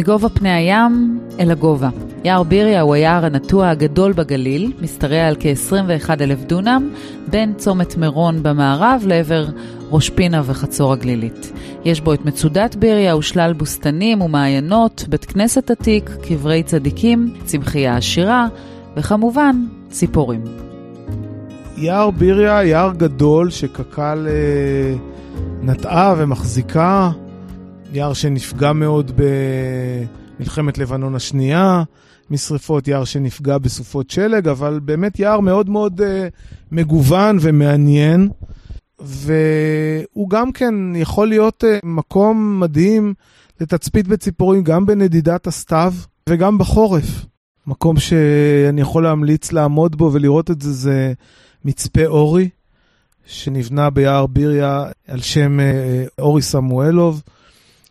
מגובה 0.04 0.28
פני 0.28 0.50
הים 0.50 1.20
אל 1.40 1.50
הגובה. 1.50 1.88
יער 2.24 2.42
ביריה 2.42 2.80
הוא 2.80 2.94
היער 2.94 3.24
הנטוע 3.24 3.68
הגדול 3.68 4.12
בגליל, 4.12 4.72
משתרע 4.82 5.26
על 5.26 5.36
כ-21 5.40 6.10
אלף 6.20 6.44
דונם, 6.44 6.90
בין 7.30 7.54
צומת 7.54 7.96
מירון 7.96 8.42
במערב 8.42 9.02
לעבר 9.06 9.46
ראש 9.90 10.10
פינה 10.10 10.42
וחצור 10.44 10.92
הגלילית. 10.92 11.52
יש 11.84 12.00
בו 12.00 12.14
את 12.14 12.24
מצודת 12.24 12.76
ביריה 12.76 13.16
ושלל 13.16 13.52
בוסתנים 13.52 14.20
ומעיינות, 14.20 15.04
בית 15.08 15.24
כנסת 15.24 15.70
עתיק, 15.70 16.10
קברי 16.28 16.62
צדיקים, 16.62 17.34
צמחייה 17.44 17.96
עשירה, 17.96 18.46
וכמובן, 18.96 19.56
ציפורים. 19.90 20.44
יער 21.76 22.10
ביריה, 22.10 22.64
יער 22.64 22.92
גדול 22.96 23.50
שקק"ל 23.50 24.26
אה, 24.28 24.94
נטעה 25.62 26.14
ומחזיקה, 26.18 27.10
יער 27.94 28.12
שנפגע 28.12 28.72
מאוד 28.72 29.12
במלחמת 30.38 30.78
לבנון 30.78 31.14
השנייה, 31.14 31.82
משרפות, 32.30 32.88
יער 32.88 33.04
שנפגע 33.04 33.58
בסופות 33.58 34.10
שלג, 34.10 34.48
אבל 34.48 34.80
באמת 34.82 35.18
יער 35.18 35.40
מאוד 35.40 35.70
מאוד 35.70 36.00
אה, 36.00 36.28
מגוון 36.72 37.38
ומעניין, 37.40 38.28
והוא 38.98 40.30
גם 40.30 40.52
כן 40.52 40.74
יכול 40.96 41.28
להיות 41.28 41.64
אה, 41.64 41.78
מקום 41.82 42.60
מדהים 42.60 43.14
לתצפית 43.60 44.08
בציפורים, 44.08 44.62
גם 44.62 44.86
בנדידת 44.86 45.46
הסתיו 45.46 45.94
וגם 46.28 46.58
בחורף. 46.58 47.26
מקום 47.66 47.98
שאני 47.98 48.80
יכול 48.80 49.02
להמליץ 49.02 49.52
לעמוד 49.52 49.96
בו 49.96 50.10
ולראות 50.12 50.50
את 50.50 50.60
זה, 50.62 50.72
זה 50.72 51.12
מצפה 51.64 52.06
אורי, 52.06 52.48
שנבנה 53.26 53.90
ביער 53.90 54.26
ביריה 54.26 54.84
על 55.08 55.20
שם 55.20 55.60
אה, 55.60 56.04
אורי 56.18 56.42
סמואלוב, 56.42 57.22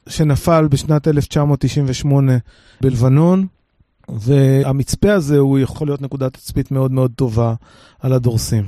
שנפל 0.08 0.68
בשנת 0.68 1.08
1998 1.08 2.38
בלבנון, 2.82 3.48
והמצפה 4.10 5.14
הזה 5.14 5.38
הוא 5.38 5.60
יכול 5.60 5.88
להיות 5.88 6.02
נקודת 6.02 6.34
תצפית 6.34 6.72
מאוד 6.72 6.92
מאוד 6.92 7.12
טובה 7.16 7.54
על 8.00 8.14
הדורסים. 8.14 8.66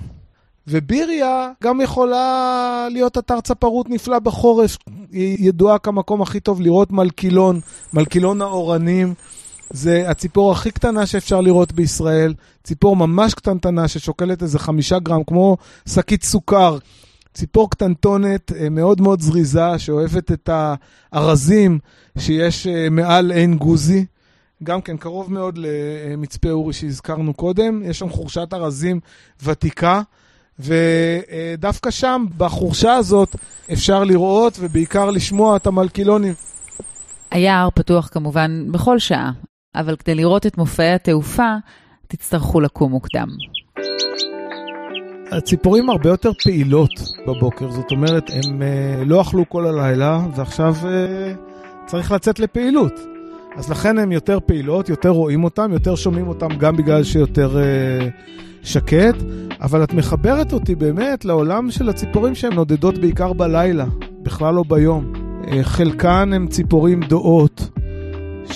וביריה 0.68 1.50
גם 1.64 1.82
יכולה 1.82 2.88
להיות 2.92 3.18
אתר 3.18 3.42
צפרות 3.42 3.90
נפלא 3.90 4.20
בחורף. 4.20 4.78
היא 5.12 5.50
ידועה 5.50 5.78
כמקום 5.78 6.22
הכי 6.22 6.40
טוב 6.40 6.62
לראות 6.62 6.92
מלכילון, 6.92 7.60
מלכילון 7.94 8.42
האורנים. 8.42 9.14
זה 9.70 10.10
הציפור 10.10 10.52
הכי 10.52 10.72
קטנה 10.72 11.06
שאפשר 11.06 11.42
לראות 11.42 11.72
בישראל, 11.72 12.34
ציפור 12.64 12.96
ממש 12.96 13.34
קטנטנה 13.34 13.88
ששוקלת 13.88 14.44
איזה 14.44 14.60
חמישה 14.60 15.00
גרם, 15.00 15.24
כמו 15.24 15.58
שקית 15.90 16.24
סוכר. 16.24 16.78
ציפור 17.36 17.70
קטנטונת, 17.70 18.52
אה, 18.52 18.70
מאוד 18.70 19.02
מאוד 19.02 19.22
זריזה, 19.22 19.80
שאוהבת 19.80 20.32
את 20.32 20.50
הארזים 21.14 21.80
שיש 22.18 22.68
אה, 22.68 22.90
מעל 22.90 23.32
עין 23.32 23.58
גוזי. 23.58 24.06
גם 24.64 24.82
כן 24.82 24.98
קרוב 24.98 25.34
מאוד 25.34 25.58
למצפה 25.58 26.50
אורי 26.50 26.74
שהזכרנו 26.74 27.34
קודם. 27.34 27.82
יש 27.86 28.00
שם 28.00 28.10
חורשת 28.10 28.54
ארזים 28.54 29.00
ותיקה, 29.44 30.02
ודווקא 30.60 31.92
שם, 31.92 32.26
בחורשה 32.38 32.94
הזאת, 32.94 33.36
אפשר 33.74 34.04
לראות 34.04 34.58
ובעיקר 34.60 35.10
לשמוע 35.10 35.56
את 35.56 35.68
המלכילונים. 35.68 36.34
היער 37.32 37.70
פתוח 37.70 38.10
כמובן 38.12 38.72
בכל 38.72 39.00
שעה, 39.00 39.32
אבל 39.76 39.96
כדי 39.96 40.16
לראות 40.16 40.46
את 40.46 40.58
מופעי 40.58 40.94
התעופה, 40.94 41.56
תצטרכו 42.08 42.62
לקום 42.62 42.92
מוקדם. 42.92 43.28
הציפורים 45.38 45.90
הרבה 45.90 46.10
יותר 46.10 46.32
פעילות 46.44 46.92
בבוקר, 47.28 47.72
זאת 47.72 47.92
אומרת, 47.92 48.30
הם 48.30 48.62
uh, 48.62 49.06
לא 49.06 49.22
אכלו 49.22 49.50
כל 49.50 49.68
הלילה, 49.68 50.20
ועכשיו 50.36 50.76
uh, 50.82 50.86
צריך 51.86 52.12
לצאת 52.12 52.40
לפעילות. 52.40 52.94
אז 53.56 53.70
לכן 53.70 53.98
הן 53.98 54.12
יותר 54.12 54.40
פעילות, 54.46 54.90
יותר 54.90 55.10
רואים 55.10 55.44
אותן, 55.44 55.72
יותר 55.72 55.96
שומעים 55.96 56.28
אותן, 56.28 56.48
גם 56.58 56.76
בגלל 56.76 57.04
שיותר 57.04 57.58
uh, 57.58 58.64
שקט, 58.64 59.16
אבל 59.62 59.84
את 59.84 59.94
מחברת 59.94 60.54
אותי 60.54 60.76
באמת 60.76 61.26
לעולם 61.26 61.72
של 61.72 61.90
הציפורים 61.90 62.36
שהן 62.36 62.54
נודדות 62.54 62.98
בעיקר 62.98 63.34
בלילה, 63.34 63.86
בכלל 64.24 64.54
לא 64.54 64.64
ביום. 64.68 65.14
חלקן 65.62 66.34
הן 66.34 66.48
ציפורים 66.48 67.04
דועות. 67.04 67.70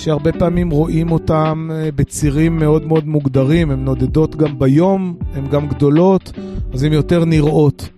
שהרבה 0.00 0.32
פעמים 0.32 0.70
רואים 0.70 1.12
אותם 1.12 1.70
אה, 1.72 1.88
בצירים 1.94 2.56
מאוד 2.56 2.86
מאוד 2.86 3.06
מוגדרים, 3.08 3.70
הן 3.70 3.84
נודדות 3.84 4.36
גם 4.36 4.58
ביום, 4.58 5.16
הן 5.34 5.46
גם 5.46 5.68
גדולות, 5.68 6.32
אז 6.72 6.82
הן 6.82 6.92
יותר 6.92 7.24
נראות. 7.24 7.88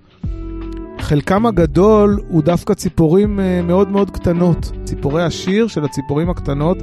חלקם 0.98 1.46
הגדול 1.46 2.20
הוא 2.28 2.42
דווקא 2.42 2.74
ציפורים 2.74 3.40
אה, 3.40 3.62
מאוד 3.62 3.88
מאוד 3.88 4.10
קטנות. 4.10 4.72
ציפורי 4.84 5.22
השיר 5.22 5.66
של 5.66 5.84
הציפורים 5.84 6.30
הקטנות 6.30 6.78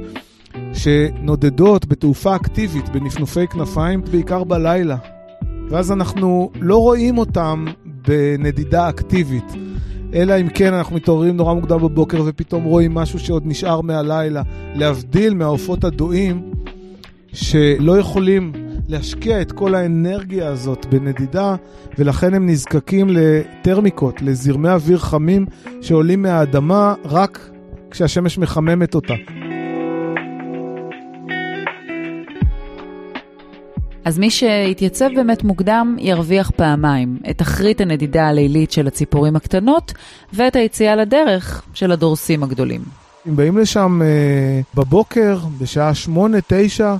שנודדות 0.72 1.86
בתעופה 1.86 2.36
אקטיבית, 2.36 2.88
בנפנופי 2.88 3.46
כנפיים, 3.46 4.02
בעיקר 4.10 4.44
בלילה. 4.44 4.96
ואז 5.70 5.92
אנחנו 5.92 6.50
לא 6.60 6.76
רואים 6.76 7.18
אותם 7.18 7.66
בנדידה 8.08 8.88
אקטיבית. 8.88 9.69
אלא 10.14 10.40
אם 10.40 10.48
כן 10.48 10.74
אנחנו 10.74 10.96
מתעוררים 10.96 11.36
נורא 11.36 11.54
מוקדם 11.54 11.78
בבוקר 11.78 12.22
ופתאום 12.26 12.64
רואים 12.64 12.94
משהו 12.94 13.18
שעוד 13.18 13.42
נשאר 13.46 13.80
מהלילה. 13.80 14.42
להבדיל 14.74 15.34
מהעופות 15.34 15.84
הדואים, 15.84 16.50
שלא 17.32 17.98
יכולים 17.98 18.52
להשקיע 18.88 19.40
את 19.40 19.52
כל 19.52 19.74
האנרגיה 19.74 20.48
הזאת 20.48 20.86
בנדידה, 20.86 21.56
ולכן 21.98 22.34
הם 22.34 22.46
נזקקים 22.46 23.08
לטרמיקות, 23.10 24.22
לזרמי 24.22 24.68
אוויר 24.68 24.98
חמים 24.98 25.46
שעולים 25.80 26.22
מהאדמה 26.22 26.94
רק 27.04 27.50
כשהשמש 27.90 28.38
מחממת 28.38 28.94
אותה. 28.94 29.14
אז 34.04 34.18
מי 34.18 34.30
שיתייצב 34.30 35.08
באמת 35.14 35.44
מוקדם 35.44 35.96
ירוויח 35.98 36.50
פעמיים, 36.50 37.18
את 37.30 37.38
תכרית 37.38 37.80
הנדידה 37.80 38.28
הלילית 38.28 38.72
של 38.72 38.86
הציפורים 38.86 39.36
הקטנות 39.36 39.92
ואת 40.32 40.56
היציאה 40.56 40.96
לדרך 40.96 41.62
של 41.74 41.92
הדורסים 41.92 42.42
הגדולים. 42.42 42.80
אם 43.28 43.36
באים 43.36 43.58
לשם 43.58 44.02
אה, 44.02 44.60
בבוקר, 44.74 45.38
בשעה 45.58 45.94
שמונה, 45.94 46.38
תשע, 46.46 46.96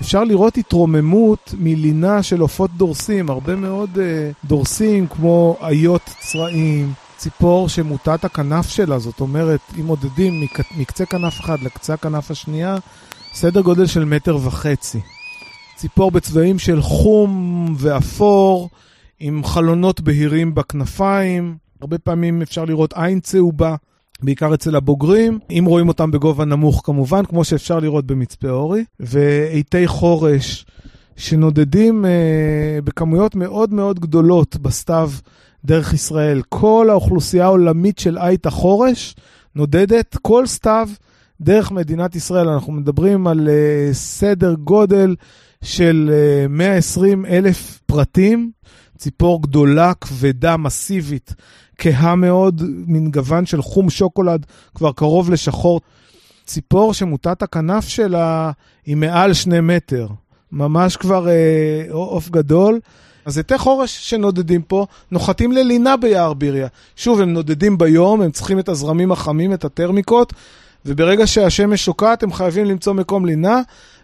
אפשר 0.00 0.24
לראות 0.24 0.56
התרוממות 0.56 1.54
מלינה 1.58 2.22
של 2.22 2.40
עופות 2.40 2.70
דורסים, 2.76 3.30
הרבה 3.30 3.56
מאוד 3.56 3.98
אה, 4.00 4.30
דורסים 4.44 5.06
כמו 5.06 5.56
איות 5.68 6.10
צרעים, 6.20 6.92
ציפור 7.16 7.68
שמוטת 7.68 8.24
הכנף 8.24 8.68
שלה, 8.68 8.98
זאת 8.98 9.20
אומרת, 9.20 9.60
אם 9.80 9.86
מודדים 9.86 10.40
מק, 10.40 10.60
מקצה 10.76 11.06
כנף 11.06 11.40
אחד 11.40 11.62
לקצה 11.62 11.94
הכנף 11.94 12.30
השנייה, 12.30 12.76
סדר 13.34 13.60
גודל 13.60 13.86
של 13.86 14.04
מטר 14.04 14.36
וחצי. 14.36 15.00
ציפור 15.82 16.10
בצבעים 16.10 16.58
של 16.58 16.82
חום 16.82 17.74
ואפור, 17.78 18.70
עם 19.20 19.44
חלונות 19.44 20.00
בהירים 20.00 20.54
בכנפיים, 20.54 21.56
הרבה 21.80 21.98
פעמים 21.98 22.42
אפשר 22.42 22.64
לראות 22.64 22.92
עין 22.96 23.20
צהובה. 23.20 23.76
בעיקר 24.22 24.54
אצל 24.54 24.76
הבוגרים, 24.76 25.38
אם 25.50 25.64
רואים 25.66 25.88
אותם 25.88 26.10
בגובה 26.10 26.44
נמוך 26.44 26.80
כמובן, 26.84 27.24
כמו 27.24 27.44
שאפשר 27.44 27.78
לראות 27.78 28.06
במצפה 28.06 28.48
אורי, 28.50 28.84
ואיתי 29.00 29.86
חורש 29.86 30.66
שנודדים 31.16 32.04
אה, 32.04 32.78
בכמויות 32.84 33.34
מאוד 33.34 33.74
מאוד 33.74 34.00
גדולות 34.00 34.56
בסתיו 34.56 35.10
דרך 35.64 35.94
ישראל. 35.94 36.42
כל 36.48 36.86
האוכלוסייה 36.90 37.44
העולמית 37.44 37.98
של 37.98 38.18
עית 38.18 38.46
החורש 38.46 39.14
נודדת 39.56 40.16
כל 40.22 40.46
סתיו 40.46 40.88
דרך 41.40 41.72
מדינת 41.72 42.16
ישראל. 42.16 42.48
אנחנו 42.48 42.72
מדברים 42.72 43.26
על 43.26 43.48
אה, 43.48 43.88
סדר 43.92 44.54
גודל 44.54 45.14
של 45.62 46.10
אה, 46.12 46.48
120 46.48 47.26
אלף 47.26 47.80
פרטים, 47.86 48.50
ציפור 48.98 49.42
גדולה, 49.42 49.94
כבדה, 49.94 50.56
מסיבית. 50.56 51.34
כהה 51.78 52.14
מאוד, 52.14 52.62
מין 52.86 53.10
גוון 53.10 53.46
של 53.46 53.62
חום 53.62 53.90
שוקולד, 53.90 54.46
כבר 54.74 54.92
קרוב 54.92 55.30
לשחור. 55.30 55.80
ציפור 56.44 56.94
שמוטת 56.94 57.42
הכנף 57.42 57.88
שלה 57.88 58.50
היא 58.86 58.96
מעל 58.96 59.32
שני 59.32 59.60
מטר. 59.60 60.08
ממש 60.52 60.96
כבר 60.96 61.28
אה, 61.28 61.84
עוף 61.90 62.26
אה, 62.26 62.32
גדול. 62.32 62.80
אז 63.24 63.38
עטי 63.38 63.58
חורש 63.58 64.10
שנודדים 64.10 64.62
פה, 64.62 64.86
נוחתים 65.10 65.52
ללינה 65.52 65.96
ביער 65.96 66.34
ביריה. 66.34 66.68
שוב, 66.96 67.20
הם 67.20 67.32
נודדים 67.32 67.78
ביום, 67.78 68.22
הם 68.22 68.30
צריכים 68.30 68.58
את 68.58 68.68
הזרמים 68.68 69.12
החמים, 69.12 69.52
את 69.52 69.64
הטרמיקות, 69.64 70.32
וברגע 70.86 71.26
שהשמש 71.26 71.84
שוקעת 71.84 72.22
הם 72.22 72.32
חייבים 72.32 72.64
למצוא 72.64 72.92
מקום 72.92 73.26
לינה, 73.26 73.60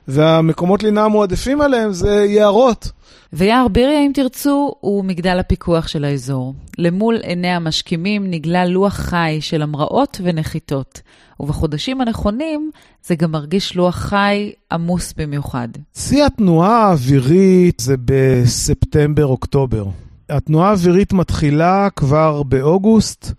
והמקומות 0.09 0.83
לינה 0.83 1.05
המועדפים 1.05 1.61
עליהם 1.61 1.92
זה 1.92 2.25
יערות. 2.29 2.90
ויער 3.33 3.68
ביריה, 3.68 4.01
אם 4.01 4.11
תרצו, 4.14 4.75
הוא 4.81 5.05
מגדל 5.05 5.38
הפיקוח 5.38 5.88
של 5.88 6.05
האזור. 6.05 6.55
למול 6.79 7.16
עיני 7.16 7.49
המשכימים 7.49 8.31
נגלה 8.31 8.66
לוח 8.66 8.94
חי 8.94 9.38
של 9.40 9.62
המראות 9.62 10.21
ונחיתות. 10.25 11.01
ובחודשים 11.40 12.01
הנכונים 12.01 12.71
זה 13.07 13.14
גם 13.14 13.31
מרגיש 13.31 13.77
לוח 13.77 13.97
חי 13.97 14.53
עמוס 14.73 15.14
במיוחד. 15.16 15.68
שיא 15.97 16.25
התנועה 16.25 16.88
האווירית 16.88 17.81
זה 17.81 17.94
בספטמבר-אוקטובר. 18.05 19.85
התנועה 20.29 20.68
האווירית 20.68 21.12
מתחילה 21.12 21.88
כבר 21.97 22.42
באוגוסט 22.42 23.33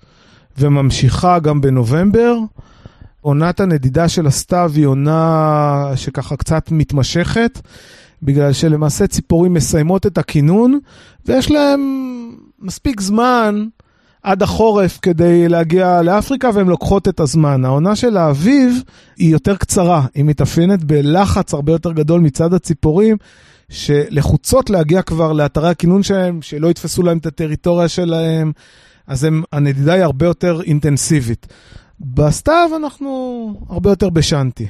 וממשיכה 0.57 1.39
גם 1.39 1.61
בנובמבר. 1.61 2.37
עונת 3.21 3.59
הנדידה 3.59 4.09
של 4.09 4.27
הסתיו 4.27 4.71
היא 4.75 4.85
עונה 4.85 5.91
שככה 5.95 6.35
קצת 6.35 6.71
מתמשכת, 6.71 7.59
בגלל 8.23 8.53
שלמעשה 8.53 9.07
ציפורים 9.07 9.53
מסיימות 9.53 10.05
את 10.05 10.17
הכינון, 10.17 10.79
ויש 11.25 11.51
להם 11.51 11.81
מספיק 12.59 13.01
זמן 13.01 13.65
עד 14.23 14.43
החורף 14.43 14.99
כדי 15.01 15.49
להגיע 15.49 16.01
לאפריקה, 16.01 16.49
והן 16.53 16.67
לוקחות 16.67 17.07
את 17.07 17.19
הזמן. 17.19 17.65
העונה 17.65 17.95
של 17.95 18.17
האביב 18.17 18.81
היא 19.17 19.31
יותר 19.31 19.55
קצרה, 19.55 20.05
היא 20.15 20.25
מתאפיינת 20.25 20.83
בלחץ 20.83 21.53
הרבה 21.53 21.71
יותר 21.71 21.91
גדול 21.91 22.21
מצד 22.21 22.53
הציפורים. 22.53 23.17
שלחוצות 23.69 24.69
להגיע 24.69 25.01
כבר 25.01 25.33
לאתרי 25.33 25.69
הכינון 25.69 26.03
שלהם, 26.03 26.41
שלא 26.41 26.67
יתפסו 26.67 27.03
להם 27.03 27.17
את 27.17 27.25
הטריטוריה 27.25 27.87
שלהם, 27.87 28.51
אז 29.07 29.23
הם, 29.23 29.43
הנדידה 29.51 29.93
היא 29.93 30.03
הרבה 30.03 30.25
יותר 30.25 30.61
אינטנסיבית. 30.61 31.47
בסתיו 32.01 32.69
אנחנו 32.75 33.53
הרבה 33.69 33.89
יותר 33.89 34.09
בשנטי. 34.09 34.67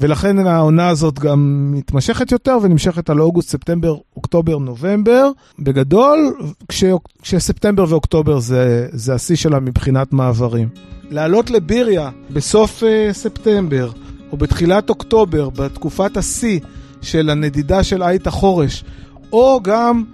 ולכן 0.00 0.38
העונה 0.38 0.88
הזאת 0.88 1.18
גם 1.18 1.70
מתמשכת 1.74 2.32
יותר 2.32 2.58
ונמשכת 2.62 3.10
על 3.10 3.20
אוגוסט, 3.20 3.48
ספטמבר, 3.48 3.96
אוקטובר, 4.16 4.58
נובמבר. 4.58 5.30
בגדול, 5.58 6.36
כש, 6.68 6.84
כשספטמבר 7.22 7.84
ואוקטובר 7.88 8.38
זה, 8.38 8.88
זה 8.92 9.14
השיא 9.14 9.36
שלה 9.36 9.60
מבחינת 9.60 10.12
מעברים. 10.12 10.68
לעלות 11.10 11.50
לביריה 11.50 12.10
בסוף 12.30 12.82
uh, 12.82 13.12
ספטמבר 13.12 13.90
או 14.32 14.36
בתחילת 14.36 14.90
אוקטובר, 14.90 15.50
בתקופת 15.50 16.16
השיא 16.16 16.60
של 17.02 17.30
הנדידה 17.30 17.82
של 17.84 18.02
עית 18.02 18.26
החורש, 18.26 18.84
או 19.32 19.60
גם 19.62 20.04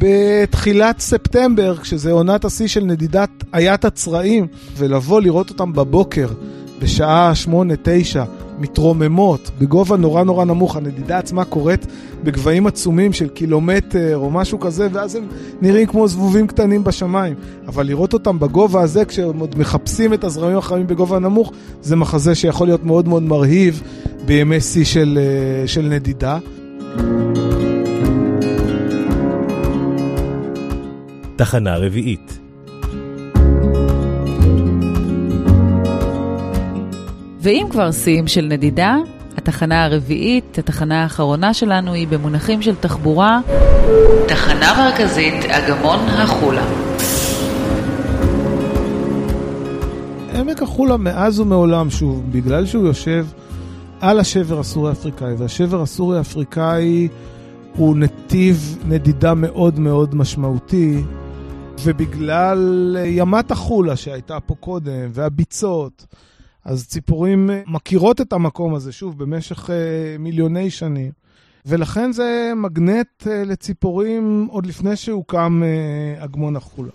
בתחילת 0.00 1.00
ספטמבר, 1.00 1.76
כשזה 1.76 2.12
עונת 2.12 2.44
השיא 2.44 2.66
של 2.66 2.84
נדידת 2.84 3.30
איית 3.54 3.84
הצרעים, 3.84 4.46
ולבוא 4.76 5.20
לראות 5.20 5.50
אותם 5.50 5.72
בבוקר, 5.72 6.28
בשעה 6.78 7.32
8-9, 7.46 7.50
מתרוממות, 8.58 9.50
בגובה 9.58 9.96
נורא 9.96 10.24
נורא 10.24 10.44
נמוך, 10.44 10.76
הנדידה 10.76 11.18
עצמה 11.18 11.44
קורית 11.44 11.86
בגבהים 12.22 12.66
עצומים 12.66 13.12
של 13.12 13.28
קילומטר 13.28 14.16
או 14.16 14.30
משהו 14.30 14.60
כזה, 14.60 14.88
ואז 14.92 15.14
הם 15.14 15.26
נראים 15.60 15.86
כמו 15.86 16.08
זבובים 16.08 16.46
קטנים 16.46 16.84
בשמיים. 16.84 17.34
אבל 17.66 17.86
לראות 17.86 18.12
אותם 18.12 18.38
בגובה 18.38 18.80
הזה, 18.80 19.04
כשהם 19.04 19.38
עוד 19.40 19.58
מחפשים 19.58 20.14
את 20.14 20.24
הזרמים 20.24 20.58
החמים 20.58 20.86
בגובה 20.86 21.18
נמוך, 21.18 21.52
זה 21.82 21.96
מחזה 21.96 22.34
שיכול 22.34 22.66
להיות 22.66 22.84
מאוד 22.84 23.08
מאוד 23.08 23.22
מרהיב 23.22 23.82
בימי 24.26 24.60
שיא 24.60 24.84
של, 24.84 25.18
אה, 25.22 25.68
של 25.68 25.82
נדידה. 25.82 26.38
תחנה 31.40 31.76
רביעית. 31.76 32.38
ואם 37.40 37.66
כבר 37.70 37.92
שיאים 37.92 38.26
של 38.26 38.44
נדידה, 38.44 38.96
התחנה 39.36 39.84
הרביעית, 39.84 40.58
התחנה 40.58 41.02
האחרונה 41.02 41.54
שלנו 41.54 41.92
היא 41.92 42.08
במונחים 42.08 42.62
של 42.62 42.74
תחבורה, 42.74 43.40
תחנה 44.28 44.74
מרכזית 44.78 45.44
אגמון 45.44 45.98
החולה. 46.08 46.66
עמק 50.34 50.62
החולה 50.62 50.96
מאז 50.96 51.40
ומעולם, 51.40 51.90
שוב, 51.90 52.22
בגלל 52.32 52.66
שהוא 52.66 52.86
יושב 52.86 53.26
על 54.00 54.20
השבר 54.20 54.60
הסורי-אפריקאי, 54.60 55.34
והשבר 55.38 55.82
הסורי-אפריקאי 55.82 57.08
הוא 57.76 57.96
נתיב 57.96 58.78
נדידה 58.88 59.34
מאוד 59.34 59.78
מאוד 59.78 60.14
משמעותי, 60.14 61.02
ובגלל 61.82 62.96
ימת 63.06 63.50
החולה 63.50 63.96
שהייתה 63.96 64.40
פה 64.40 64.54
קודם, 64.54 65.10
והביצות, 65.12 66.06
אז 66.64 66.86
ציפורים 66.86 67.50
מכירות 67.66 68.20
את 68.20 68.32
המקום 68.32 68.74
הזה, 68.74 68.92
שוב, 68.92 69.18
במשך 69.18 69.64
uh, 69.64 69.72
מיליוני 70.18 70.70
שנים. 70.70 71.12
ולכן 71.66 72.12
זה 72.12 72.52
מגנט 72.56 73.26
לציפורים 73.26 74.48
עוד 74.50 74.66
לפני 74.66 74.96
שהוקם 74.96 75.62
אגמון 76.18 76.56
החולה. 76.56 76.90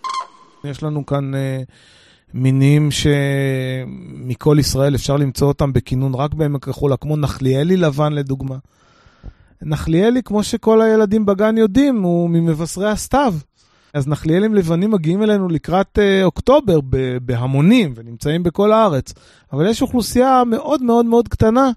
יש 0.63 0.84
לנו 0.84 1.06
כאן 1.06 1.32
מינים 2.34 2.89
שמכל 2.91 4.58
ישראל 4.60 4.95
אפשר 4.95 5.17
למצוא 5.17 5.48
אותם 5.48 5.74
בכינון 5.74 6.13
רק 6.13 6.34
בעמק 6.34 6.67
החולה, 6.67 6.98
כמו 6.98 7.17
נחליאלי 7.17 7.78
לבן 7.78 8.13
לדוגמה. 8.13 8.58
נחליאלי, 9.62 10.24
כמו 10.24 10.43
שכל 10.43 10.82
הילדים 10.82 11.26
בגן 11.26 11.58
יודעים, 11.58 12.02
הוא 12.02 12.30
ממבשרי 12.30 12.89
הסתיו. 12.89 13.34
אז 13.95 14.08
נחליאלים 14.08 14.55
לבנים 14.55 14.91
מגיעים 14.91 15.23
אלינו 15.23 15.47
לקראת 15.49 15.99
אה, 15.99 16.23
אוקטובר 16.23 16.79
בהמונים 17.21 17.93
ונמצאים 17.95 18.43
בכל 18.43 18.71
הארץ. 18.71 19.13
אבל 19.53 19.69
יש 19.69 19.81
אוכלוסייה 19.81 20.43
מאוד 20.47 20.84
מאוד 20.84 21.05
מאוד 21.05 21.27
קטנה 21.27 21.71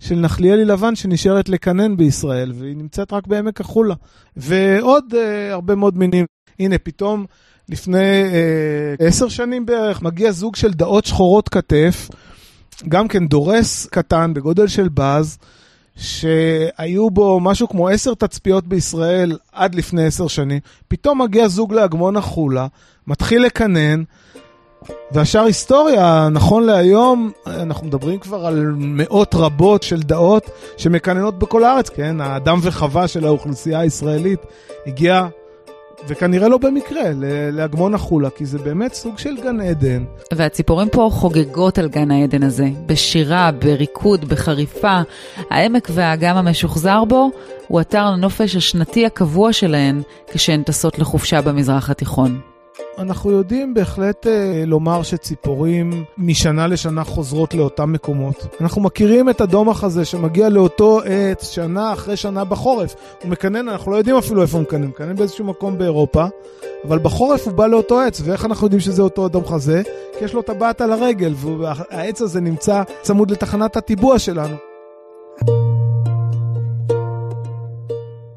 של 0.00 0.14
נחליאלי 0.14 0.64
לבן 0.64 0.96
שנשארת 0.96 1.48
לקנן 1.48 1.96
בישראל, 1.96 2.52
והיא 2.54 2.76
נמצאת 2.76 3.12
רק 3.12 3.26
בעמק 3.26 3.60
החולה. 3.60 3.94
ועוד 4.36 5.14
אה, 5.14 5.52
הרבה 5.52 5.74
מאוד 5.74 5.98
מינים. 5.98 6.24
הנה, 6.60 6.78
פתאום 6.78 7.26
לפני 7.68 8.22
אה, 8.22 9.06
עשר 9.06 9.28
שנים 9.28 9.66
בערך 9.66 10.02
מגיע 10.02 10.32
זוג 10.32 10.56
של 10.56 10.72
דעות 10.72 11.04
שחורות 11.04 11.48
כתף, 11.48 12.08
גם 12.88 13.08
כן 13.08 13.26
דורס 13.26 13.86
קטן 13.86 14.34
בגודל 14.34 14.66
של 14.66 14.88
בז. 14.94 15.38
שהיו 16.00 17.10
בו 17.10 17.40
משהו 17.40 17.68
כמו 17.68 17.88
עשר 17.88 18.14
תצפיות 18.14 18.66
בישראל 18.66 19.38
עד 19.52 19.74
לפני 19.74 20.06
עשר 20.06 20.28
שנים, 20.28 20.58
פתאום 20.88 21.22
מגיע 21.22 21.48
זוג 21.48 21.72
לאגמון 21.72 22.16
החולה, 22.16 22.66
מתחיל 23.06 23.42
לקנן, 23.42 24.02
והשאר 25.12 25.44
היסטוריה, 25.44 26.28
נכון 26.32 26.62
להיום, 26.62 27.30
אנחנו 27.46 27.86
מדברים 27.86 28.18
כבר 28.18 28.46
על 28.46 28.74
מאות 28.76 29.34
רבות 29.34 29.82
של 29.82 30.02
דעות 30.02 30.50
שמקננות 30.76 31.38
בכל 31.38 31.64
הארץ, 31.64 31.88
כן? 31.88 32.20
האדם 32.20 32.58
וחווה 32.62 33.08
של 33.08 33.26
האוכלוסייה 33.26 33.80
הישראלית 33.80 34.40
הגיע 34.86 35.26
וכנראה 36.08 36.48
לא 36.48 36.58
במקרה, 36.58 37.02
לאגמון 37.52 37.94
החולה, 37.94 38.30
כי 38.30 38.46
זה 38.46 38.58
באמת 38.58 38.94
סוג 38.94 39.18
של 39.18 39.36
גן 39.42 39.60
עדן. 39.60 40.04
והציפורים 40.32 40.88
פה 40.88 41.08
חוגגות 41.12 41.78
על 41.78 41.88
גן 41.88 42.10
העדן 42.10 42.42
הזה, 42.42 42.68
בשירה, 42.86 43.50
בריקוד, 43.58 44.24
בחריפה. 44.24 45.00
העמק 45.50 45.88
והאגם 45.90 46.36
המשוחזר 46.36 47.04
בו 47.04 47.30
הוא 47.68 47.80
אתר 47.80 48.02
הנופש 48.02 48.56
השנתי 48.56 49.06
הקבוע 49.06 49.52
שלהן 49.52 50.02
כשהן 50.32 50.62
טסות 50.62 50.98
לחופשה 50.98 51.42
במזרח 51.42 51.90
התיכון. 51.90 52.49
אנחנו 53.00 53.30
יודעים 53.30 53.74
בהחלט 53.74 54.26
אה, 54.26 54.62
לומר 54.66 55.02
שציפורים 55.02 56.04
משנה 56.18 56.66
לשנה 56.66 57.04
חוזרות 57.04 57.54
לאותם 57.54 57.92
מקומות. 57.92 58.46
אנחנו 58.60 58.82
מכירים 58.82 59.30
את 59.30 59.40
הדומח 59.40 59.84
הזה 59.84 60.04
שמגיע 60.04 60.48
לאותו 60.48 61.00
עץ 61.04 61.50
שנה 61.50 61.92
אחרי 61.92 62.16
שנה 62.16 62.44
בחורף. 62.44 62.94
הוא 63.22 63.30
מקנן, 63.30 63.68
אנחנו 63.68 63.92
לא 63.92 63.96
יודעים 63.96 64.16
אפילו 64.16 64.42
איפה 64.42 64.56
הוא 64.56 64.62
מקנן, 64.62 64.82
הוא 64.82 64.90
מקנן 64.90 65.16
באיזשהו 65.16 65.44
מקום 65.44 65.78
באירופה, 65.78 66.24
אבל 66.84 66.98
בחורף 66.98 67.46
הוא 67.46 67.54
בא 67.54 67.66
לאותו 67.66 68.00
עץ, 68.00 68.20
ואיך 68.24 68.44
אנחנו 68.44 68.66
יודעים 68.66 68.80
שזה 68.80 69.02
אותו 69.02 69.24
הדומח 69.24 69.52
הזה? 69.52 69.82
כי 70.18 70.24
יש 70.24 70.34
לו 70.34 70.42
טבעת 70.42 70.80
על 70.80 70.92
הרגל, 70.92 71.34
והעץ 71.58 72.22
הזה 72.22 72.40
נמצא 72.40 72.82
צמוד 73.02 73.30
לתחנת 73.30 73.76
הטיבוע 73.76 74.18
שלנו. 74.18 74.56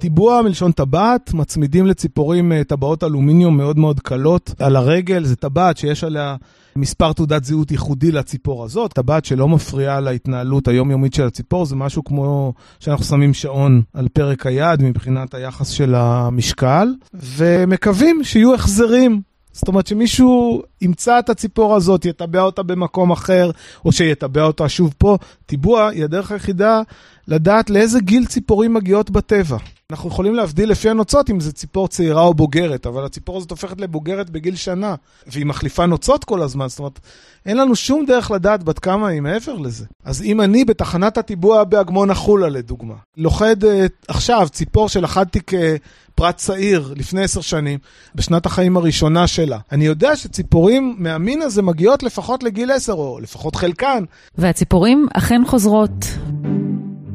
טיבוע 0.03 0.41
מלשון 0.41 0.71
טבעת, 0.71 1.33
מצמידים 1.33 1.85
לציפורים 1.85 2.51
אה, 2.51 2.63
טבעות 2.63 3.03
אלומיניום 3.03 3.57
מאוד 3.57 3.79
מאוד 3.79 3.99
קלות 3.99 4.53
על 4.59 4.75
הרגל, 4.75 5.23
זה 5.23 5.35
טבעת 5.35 5.77
שיש 5.77 6.03
עליה 6.03 6.35
מספר 6.75 7.13
תעודת 7.13 7.43
זהות 7.43 7.71
ייחודי 7.71 8.11
לציפור 8.11 8.63
הזאת, 8.63 8.93
טבעת 8.93 9.25
שלא 9.25 9.47
מפריעה 9.47 9.99
להתנהלות 9.99 10.67
היומיומית 10.67 11.13
של 11.13 11.27
הציפור, 11.27 11.65
זה 11.65 11.75
משהו 11.75 12.03
כמו 12.03 12.53
שאנחנו 12.79 13.05
שמים 13.05 13.33
שעון 13.33 13.81
על 13.93 14.07
פרק 14.07 14.45
היד 14.45 14.83
מבחינת 14.83 15.33
היחס 15.33 15.69
של 15.69 15.95
המשקל, 15.95 16.87
ומקווים 17.13 18.23
שיהיו 18.23 18.53
החזרים 18.53 19.21
זאת 19.53 19.67
אומרת 19.67 19.87
שמישהו 19.87 20.61
ימצא 20.81 21.19
את 21.19 21.29
הציפור 21.29 21.75
הזאת, 21.75 22.05
יטבע 22.05 22.41
אותה 22.41 22.63
במקום 22.63 23.11
אחר, 23.11 23.51
או 23.85 23.91
שיטבע 23.91 24.43
אותה 24.43 24.69
שוב 24.69 24.93
פה. 24.97 25.17
טיבוע 25.45 25.87
היא 25.87 26.03
הדרך 26.03 26.31
היחידה 26.31 26.81
לדעת 27.27 27.69
לאיזה 27.69 27.99
גיל 27.99 28.25
ציפורים 28.25 28.73
מגיעות 28.73 29.09
בטבע. 29.09 29.57
אנחנו 29.93 30.09
יכולים 30.09 30.35
להבדיל 30.35 30.69
לפי 30.69 30.89
הנוצות 30.89 31.29
אם 31.29 31.39
זה 31.39 31.51
ציפור 31.51 31.87
צעירה 31.87 32.21
או 32.21 32.33
בוגרת, 32.33 32.85
אבל 32.85 33.05
הציפור 33.05 33.37
הזאת 33.37 33.51
הופכת 33.51 33.81
לבוגרת 33.81 34.29
בגיל 34.29 34.55
שנה, 34.55 34.95
והיא 35.27 35.45
מחליפה 35.45 35.85
נוצות 35.85 36.23
כל 36.23 36.41
הזמן, 36.41 36.67
זאת 36.67 36.79
אומרת, 36.79 36.99
אין 37.45 37.57
לנו 37.57 37.75
שום 37.75 38.05
דרך 38.05 38.31
לדעת 38.31 38.63
בת 38.63 38.79
כמה 38.79 39.07
היא 39.07 39.21
מעבר 39.21 39.53
לזה. 39.53 39.85
אז 40.03 40.21
אם 40.21 40.41
אני 40.41 40.65
בתחנת 40.65 41.17
הטיבוע 41.17 41.63
באגמון 41.63 42.09
החולה, 42.09 42.49
לדוגמה, 42.49 42.93
לוכד 43.17 43.63
uh, 43.63 43.67
עכשיו 44.07 44.47
ציפור 44.51 44.89
שלכדתי 44.89 45.39
כפרט 45.39 46.37
צעיר 46.37 46.93
לפני 46.95 47.23
עשר 47.23 47.41
שנים, 47.41 47.79
בשנת 48.15 48.45
החיים 48.45 48.77
הראשונה 48.77 49.27
שלה, 49.27 49.59
אני 49.71 49.85
יודע 49.85 50.15
שציפורים 50.15 50.95
מהמין 50.97 51.41
הזה 51.41 51.61
מגיעות 51.61 52.03
לפחות 52.03 52.43
לגיל 52.43 52.71
עשר, 52.71 52.93
או 52.93 53.19
לפחות 53.21 53.55
חלקן. 53.55 54.03
והציפורים 54.37 55.07
אכן 55.13 55.41
חוזרות. 55.47 56.05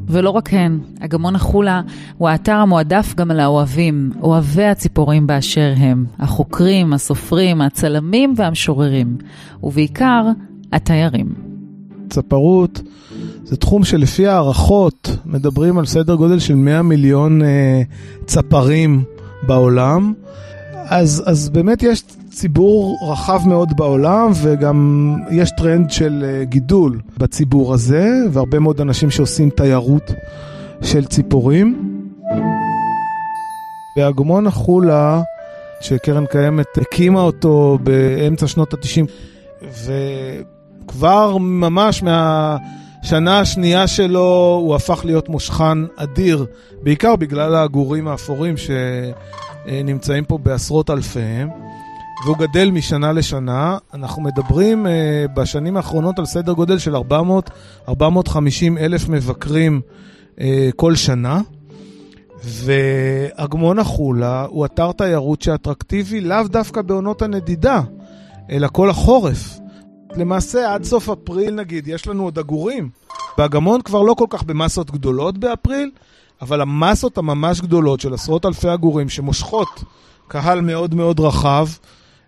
ולא 0.09 0.29
רק 0.29 0.53
הן, 0.53 0.79
אגמון 0.99 1.35
החולה 1.35 1.81
הוא 2.17 2.29
האתר 2.29 2.55
המועדף 2.55 3.13
גם 3.15 3.31
על 3.31 3.39
האוהבים, 3.39 4.11
אוהבי 4.21 4.65
הציפורים 4.65 5.27
באשר 5.27 5.73
הם, 5.77 6.05
החוקרים, 6.19 6.93
הסופרים, 6.93 7.61
הצלמים 7.61 8.33
והמשוררים, 8.37 9.17
ובעיקר 9.63 10.25
התיירים. 10.73 11.33
צפרות 12.09 12.81
זה 13.43 13.57
תחום 13.57 13.83
שלפי 13.83 14.27
הערכות 14.27 15.17
מדברים 15.25 15.77
על 15.77 15.85
סדר 15.85 16.15
גודל 16.15 16.39
של 16.39 16.55
100 16.55 16.81
מיליון 16.81 17.41
אה, 17.41 17.81
צפרים 18.25 19.03
בעולם. 19.43 20.13
אז, 20.89 21.23
אז 21.25 21.49
באמת 21.49 21.83
יש 21.83 22.03
ציבור 22.31 22.97
רחב 23.11 23.47
מאוד 23.47 23.77
בעולם, 23.77 24.31
וגם 24.41 25.15
יש 25.31 25.51
טרנד 25.57 25.91
של 25.91 26.25
אה, 26.27 26.45
גידול 26.45 26.99
בציבור 27.17 27.73
הזה, 27.73 28.09
והרבה 28.31 28.59
מאוד 28.59 28.81
אנשים 28.81 29.11
שעושים 29.11 29.49
תיירות 29.49 30.11
של 30.81 31.05
ציפורים. 31.05 31.95
באגמון 33.95 34.47
החולה, 34.47 35.21
שקרן 35.81 36.25
קיימת 36.25 36.77
הקימה 36.77 37.21
אותו 37.21 37.79
באמצע 37.83 38.47
שנות 38.47 38.73
ה-90, 38.73 39.05
וכבר 40.85 41.37
ממש 41.37 42.03
מהשנה 42.99 43.39
השנייה 43.39 43.87
שלו 43.87 44.59
הוא 44.61 44.75
הפך 44.75 45.01
להיות 45.05 45.29
מושכן 45.29 45.77
אדיר, 45.95 46.45
בעיקר 46.83 47.15
בגלל 47.15 47.55
העגורים 47.55 48.07
האפורים 48.07 48.55
שנמצאים 48.57 50.25
פה 50.25 50.37
בעשרות 50.37 50.89
אלפיהם. 50.89 51.49
והוא 52.25 52.37
גדל 52.37 52.71
משנה 52.71 53.11
לשנה. 53.11 53.77
אנחנו 53.93 54.21
מדברים 54.21 54.85
uh, 54.85 54.89
בשנים 55.33 55.77
האחרונות 55.77 56.19
על 56.19 56.25
סדר 56.25 56.53
גודל 56.53 56.77
של 56.77 56.95
400-450 56.95 57.91
אלף 58.79 59.09
מבקרים 59.09 59.81
uh, 60.35 60.41
כל 60.75 60.95
שנה. 60.95 61.41
ואגמון 62.43 63.79
החולה 63.79 64.45
הוא 64.49 64.65
אתר 64.65 64.91
תיירות 64.91 65.41
שאטרקטיבי 65.41 66.21
לאו 66.21 66.47
דווקא 66.47 66.81
בעונות 66.81 67.21
הנדידה, 67.21 67.81
אלא 68.51 68.67
כל 68.71 68.89
החורף. 68.89 69.59
למעשה, 70.15 70.73
עד 70.73 70.83
סוף 70.83 71.09
אפריל 71.09 71.53
נגיד, 71.53 71.87
יש 71.87 72.07
לנו 72.07 72.23
עוד 72.23 72.39
עגורים. 72.39 72.89
באגמון 73.37 73.81
כבר 73.81 74.01
לא 74.01 74.13
כל 74.13 74.25
כך 74.29 74.43
במסות 74.43 74.91
גדולות 74.91 75.37
באפריל, 75.37 75.91
אבל 76.41 76.61
המסות 76.61 77.17
הממש 77.17 77.61
גדולות 77.61 77.99
של 77.99 78.13
עשרות 78.13 78.45
אלפי 78.45 78.69
עגורים 78.69 79.09
שמושכות 79.09 79.83
קהל 80.27 80.61
מאוד 80.61 80.95
מאוד 80.95 81.19
רחב, 81.19 81.67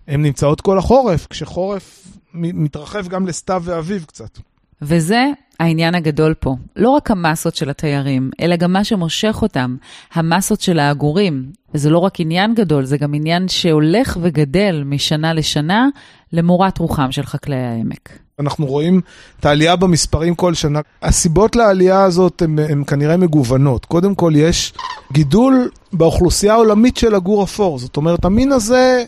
הן 0.08 0.22
נמצאות 0.22 0.62
כל 0.62 0.78
החורף, 0.78 1.28
כשחורף 1.30 2.08
מתרחב 2.34 3.08
גם 3.08 3.28
לסתיו 3.28 3.62
ואביב 3.66 4.06
קצת. 4.08 4.40
וזה 4.82 5.26
העניין 5.60 5.96
הגדול 5.96 6.34
פה. 6.34 6.56
לא 6.76 6.90
רק 6.90 7.12
המסות 7.12 7.56
של 7.56 7.70
התיירים, 7.70 8.32
אלא 8.42 8.56
גם 8.56 8.74
מה 8.74 8.84
שמושך 8.84 9.40
אותם, 9.42 9.76
המסות 10.14 10.62
של 10.62 10.80
העגורים. 10.80 11.46
וזה 11.74 11.90
לא 11.90 11.98
רק 11.98 12.20
עניין 12.20 12.56
גדול, 12.56 12.86
זה 12.86 12.98
גם 12.98 13.14
עניין 13.14 13.48
שהולך 13.48 14.18
וגדל 14.22 14.84
משנה 14.86 15.34
לשנה 15.34 15.88
למורת 16.34 16.78
רוחם 16.78 17.12
של 17.12 17.24
חקלאי 17.24 17.58
העמק. 17.58 18.10
אנחנו 18.40 18.66
רואים 18.66 19.02
את 19.40 19.46
העלייה 19.46 19.76
במספרים 19.76 20.36
כל 20.36 20.54
שנה. 20.54 20.80
הסיבות 21.02 21.56
לעלייה 21.56 22.04
הזאת 22.04 22.42
הן 22.70 22.84
כנראה 22.88 23.18
מגוונות. 23.18 23.86
קודם 23.86 24.16
כל, 24.16 24.34
יש 24.36 24.74
גידול 25.14 25.70
באוכלוסייה 25.94 26.54
העולמית 26.54 26.98
של 26.98 27.16
הגור 27.16 27.44
אפור. 27.44 27.80
זאת 27.80 27.98
אומרת, 27.98 28.26
המין 28.26 28.52
הזה 28.52 29.04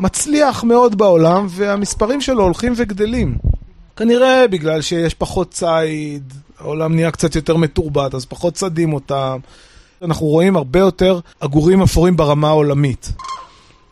מצליח 0.00 0.64
מאוד 0.64 0.98
בעולם, 0.98 1.46
והמספרים 1.50 2.20
שלו 2.20 2.42
הולכים 2.42 2.72
וגדלים. 2.76 3.38
כנראה 3.98 4.48
בגלל 4.48 4.82
שיש 4.82 5.14
פחות 5.14 5.50
ציד, 5.50 6.32
העולם 6.60 6.94
נהיה 6.94 7.10
קצת 7.10 7.36
יותר 7.36 7.56
מתורבת, 7.56 8.14
אז 8.14 8.24
פחות 8.24 8.54
צדים 8.54 8.92
אותם. 8.92 9.38
אנחנו 10.02 10.26
רואים 10.26 10.56
הרבה 10.56 10.78
יותר 10.78 11.20
עגורים 11.40 11.82
אפורים 11.82 12.16
ברמה 12.16 12.48
העולמית. 12.48 13.12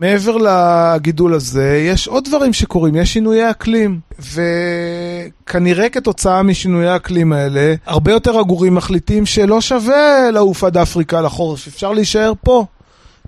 מעבר 0.00 0.36
לגידול 0.36 1.34
הזה, 1.34 1.82
יש 1.86 2.08
עוד 2.08 2.24
דברים 2.24 2.52
שקורים, 2.52 2.96
יש 2.96 3.12
שינויי 3.12 3.50
אקלים. 3.50 4.00
וכנראה 4.18 5.88
כתוצאה 5.88 6.42
משינויי 6.42 6.88
האקלים 6.88 7.32
האלה, 7.32 7.74
הרבה 7.86 8.12
יותר 8.12 8.38
עגורים 8.38 8.74
מחליטים 8.74 9.26
שלא 9.26 9.60
שווה 9.60 10.30
לעוף 10.32 10.64
עד 10.64 10.76
אפריקה 10.76 11.20
לחורף, 11.20 11.66
אפשר 11.66 11.92
להישאר 11.92 12.32
פה. 12.42 12.64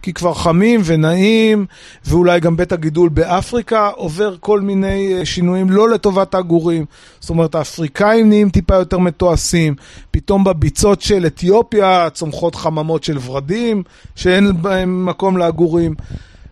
כי 0.02 0.12
כבר 0.12 0.34
חמים 0.34 0.80
ונעים, 0.84 1.66
ואולי 2.04 2.40
גם 2.40 2.56
בית 2.56 2.72
הגידול 2.72 3.08
באפריקה 3.08 3.88
עובר 3.88 4.34
כל 4.40 4.60
מיני 4.60 5.14
אה, 5.14 5.24
שינויים 5.24 5.70
לא 5.70 5.90
לטובת 5.90 6.34
העגורים. 6.34 6.84
זאת 7.20 7.30
אומרת, 7.30 7.54
האפריקאים 7.54 8.28
נהיים 8.28 8.50
טיפה 8.50 8.74
יותר 8.74 8.98
מתועשים, 8.98 9.74
פתאום 10.10 10.44
בביצות 10.44 11.00
של 11.00 11.26
אתיופיה 11.26 12.10
צומחות 12.10 12.54
חממות 12.54 13.04
של 13.04 13.18
ורדים, 13.26 13.82
שאין 14.16 14.62
בהם 14.62 15.06
מקום 15.06 15.36
לעגורים. 15.36 15.94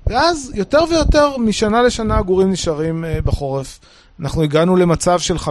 ואז 0.06 0.52
יותר 0.54 0.80
ויותר 0.90 1.36
משנה 1.38 1.82
לשנה 1.82 2.18
עגורים 2.18 2.50
נשארים 2.50 3.04
uh, 3.04 3.22
בחורף. 3.24 3.78
אנחנו 4.20 4.42
הגענו 4.42 4.76
למצב 4.76 5.18
של 5.18 5.36
50-60 5.36 5.48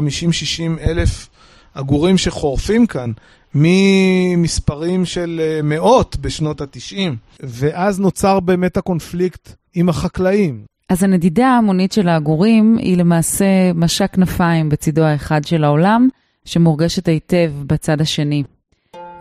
אלף 0.81 1.29
עגורים 1.75 2.17
שחורפים 2.17 2.87
כאן, 2.87 3.11
ממספרים 3.55 5.05
של 5.05 5.41
uh, 5.41 5.63
מאות 5.63 6.17
בשנות 6.21 6.61
ה-90, 6.61 7.15
ואז 7.43 7.99
נוצר 7.99 8.39
באמת 8.39 8.77
הקונפליקט 8.77 9.55
עם 9.73 9.89
החקלאים. 9.89 10.65
אז 10.89 11.03
הנדידה 11.03 11.47
ההמונית 11.47 11.91
של 11.91 12.07
העגורים 12.07 12.77
היא 12.77 12.97
למעשה 12.97 13.73
משק 13.75 14.15
כנפיים 14.15 14.69
בצידו 14.69 15.01
האחד 15.01 15.43
של 15.43 15.63
העולם, 15.63 16.09
שמורגשת 16.45 17.07
היטב 17.07 17.51
בצד 17.67 18.01
השני. 18.01 18.43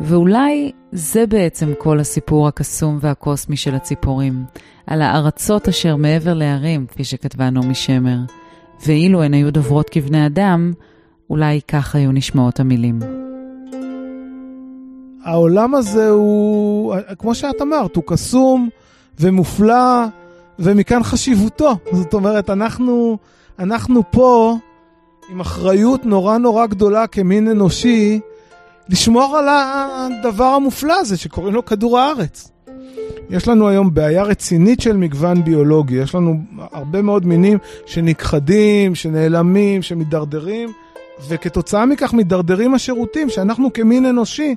ואולי 0.00 0.72
זה 0.92 1.26
בעצם 1.26 1.72
כל 1.78 2.00
הסיפור 2.00 2.48
הקסום 2.48 2.98
והקוסמי 3.00 3.56
של 3.56 3.74
הציפורים, 3.74 4.44
על 4.86 5.02
הארצות 5.02 5.68
אשר 5.68 5.96
מעבר 5.96 6.34
להרים, 6.34 6.86
כפי 6.86 7.04
שכתבה 7.04 7.50
נעמי 7.50 7.74
שמר. 7.74 8.18
ואילו 8.86 9.22
הן 9.22 9.34
היו 9.34 9.52
דוברות 9.52 9.90
כבני 9.90 10.26
אדם, 10.26 10.72
אולי 11.30 11.60
כך 11.68 11.94
היו 11.94 12.12
נשמעות 12.12 12.60
המילים. 12.60 13.23
העולם 15.24 15.74
הזה 15.74 16.08
הוא, 16.08 16.94
כמו 17.18 17.34
שאת 17.34 17.62
אמרת, 17.62 17.96
הוא 17.96 18.04
קסום 18.06 18.68
ומופלא, 19.20 20.04
ומכאן 20.58 21.02
חשיבותו. 21.02 21.76
זאת 21.92 22.14
אומרת, 22.14 22.50
אנחנו, 22.50 23.18
אנחנו 23.58 24.02
פה 24.10 24.56
עם 25.30 25.40
אחריות 25.40 26.06
נורא 26.06 26.38
נורא 26.38 26.66
גדולה 26.66 27.06
כמין 27.06 27.48
אנושי, 27.48 28.20
לשמור 28.88 29.36
על 29.36 29.46
הדבר 29.48 30.44
המופלא 30.44 30.94
הזה 31.00 31.16
שקוראים 31.16 31.54
לו 31.54 31.64
כדור 31.64 31.98
הארץ. 31.98 32.50
יש 33.30 33.48
לנו 33.48 33.68
היום 33.68 33.94
בעיה 33.94 34.22
רצינית 34.22 34.80
של 34.80 34.96
מגוון 34.96 35.44
ביולוגי, 35.44 35.94
יש 35.94 36.14
לנו 36.14 36.36
הרבה 36.72 37.02
מאוד 37.02 37.26
מינים 37.26 37.58
שנכחדים, 37.86 38.94
שנעלמים, 38.94 39.82
שמתדרדרים, 39.82 40.72
וכתוצאה 41.28 41.86
מכך 41.86 42.12
מתדרדרים 42.12 42.74
השירותים 42.74 43.30
שאנחנו 43.30 43.72
כמין 43.72 44.06
אנושי 44.06 44.54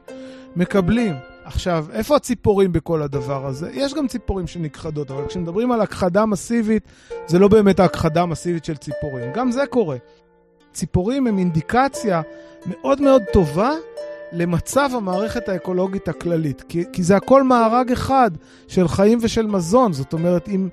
מקבלים. 0.58 1.16
עכשיו, 1.44 1.86
איפה 1.94 2.16
הציפורים 2.16 2.72
בכל 2.72 3.02
הדבר 3.02 3.46
הזה? 3.46 3.70
יש 3.74 3.94
גם 3.94 4.08
ציפורים 4.08 4.48
שנכחדות, 4.48 5.12
אבל 5.12 5.28
כשמדברים 5.28 5.72
על 5.72 5.82
הכחדה 5.82 6.26
מסיבית, 6.26 6.84
זה 7.28 7.40
לא 7.40 7.48
באמת 7.48 7.80
ההכחדה 7.80 8.22
המסיבית 8.22 8.66
של 8.66 8.78
ציפורים. 8.78 9.32
גם 9.34 9.52
זה 9.52 9.64
קורה. 9.70 9.98
ציפורים 10.74 11.28
הם 11.28 11.38
אינדיקציה 11.38 12.22
מאוד 12.66 13.02
מאוד 13.02 13.24
טובה 13.34 13.72
למצב 14.32 14.90
המערכת 14.94 15.50
האקולוגית 15.50 16.08
הכללית. 16.08 16.64
כי, 16.70 16.84
כי 16.94 17.04
זה 17.04 17.16
הכל 17.16 17.44
מארג 17.44 17.92
אחד 17.92 18.32
של 18.68 18.88
חיים 18.88 19.20
ושל 19.22 19.48
מזון. 19.48 19.94
זאת 19.94 20.14
אומרת, 20.14 20.50
אם, 20.50 20.70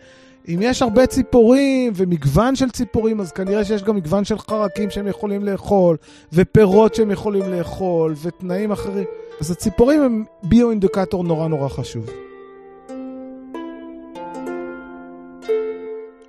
אם 0.48 0.58
יש 0.62 0.82
הרבה 0.82 1.06
ציפורים 1.06 1.92
ומגוון 1.96 2.56
של 2.56 2.70
ציפורים, 2.70 3.20
אז 3.20 3.32
כנראה 3.32 3.64
שיש 3.64 3.82
גם 3.82 3.96
מגוון 3.96 4.24
של 4.24 4.38
חרקים 4.38 4.90
שהם 4.90 5.06
יכולים 5.06 5.44
לאכול, 5.44 5.96
ופירות 6.32 6.94
שהם 6.94 7.10
יכולים 7.10 7.52
לאכול, 7.52 8.14
ותנאים 8.22 8.72
אחרים. 8.72 9.04
אז 9.40 9.50
הציפורים 9.50 10.02
הם 10.02 10.24
ביו-אינדיקטור 10.42 11.24
נורא 11.24 11.48
נורא 11.48 11.68
חשוב. 11.68 12.06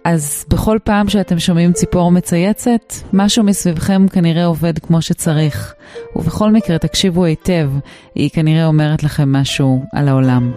אז 0.04 0.46
בכל 0.50 0.78
פעם 0.84 1.10
שאתם 1.10 1.40
שומעים 1.40 1.74
ציפור 1.74 2.12
מצייצת, 2.12 2.94
משהו 3.14 3.44
מסביבכם 3.44 4.08
כנראה 4.08 4.46
עובד 4.46 4.80
כמו 4.80 5.02
שצריך. 5.02 5.74
ובכל 6.16 6.52
מקרה, 6.52 6.78
תקשיבו 6.78 7.26
היטב, 7.26 7.72
היא 8.16 8.30
כנראה 8.30 8.66
אומרת 8.66 9.04
לכם 9.04 9.32
משהו 9.32 9.84
על 9.94 10.08
העולם. 10.08 10.52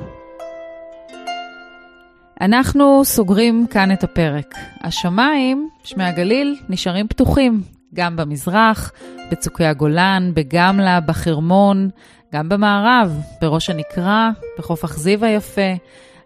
אנחנו 2.40 3.02
סוגרים 3.04 3.66
כאן 3.70 3.92
את 3.92 4.04
הפרק. 4.04 4.54
השמיים, 4.80 5.68
שמי 5.84 6.04
הגליל, 6.04 6.56
נשארים 6.68 7.08
פתוחים, 7.08 7.62
גם 7.94 8.16
במזרח, 8.16 8.92
בצוקי 9.30 9.64
הגולן, 9.64 10.30
בגמלה, 10.34 11.00
בחרמון, 11.00 11.90
גם 12.34 12.48
במערב, 12.48 13.20
בראש 13.40 13.70
הנקרה, 13.70 14.30
בחוף 14.58 14.84
אכזיב 14.84 15.24
היפה, 15.24 15.72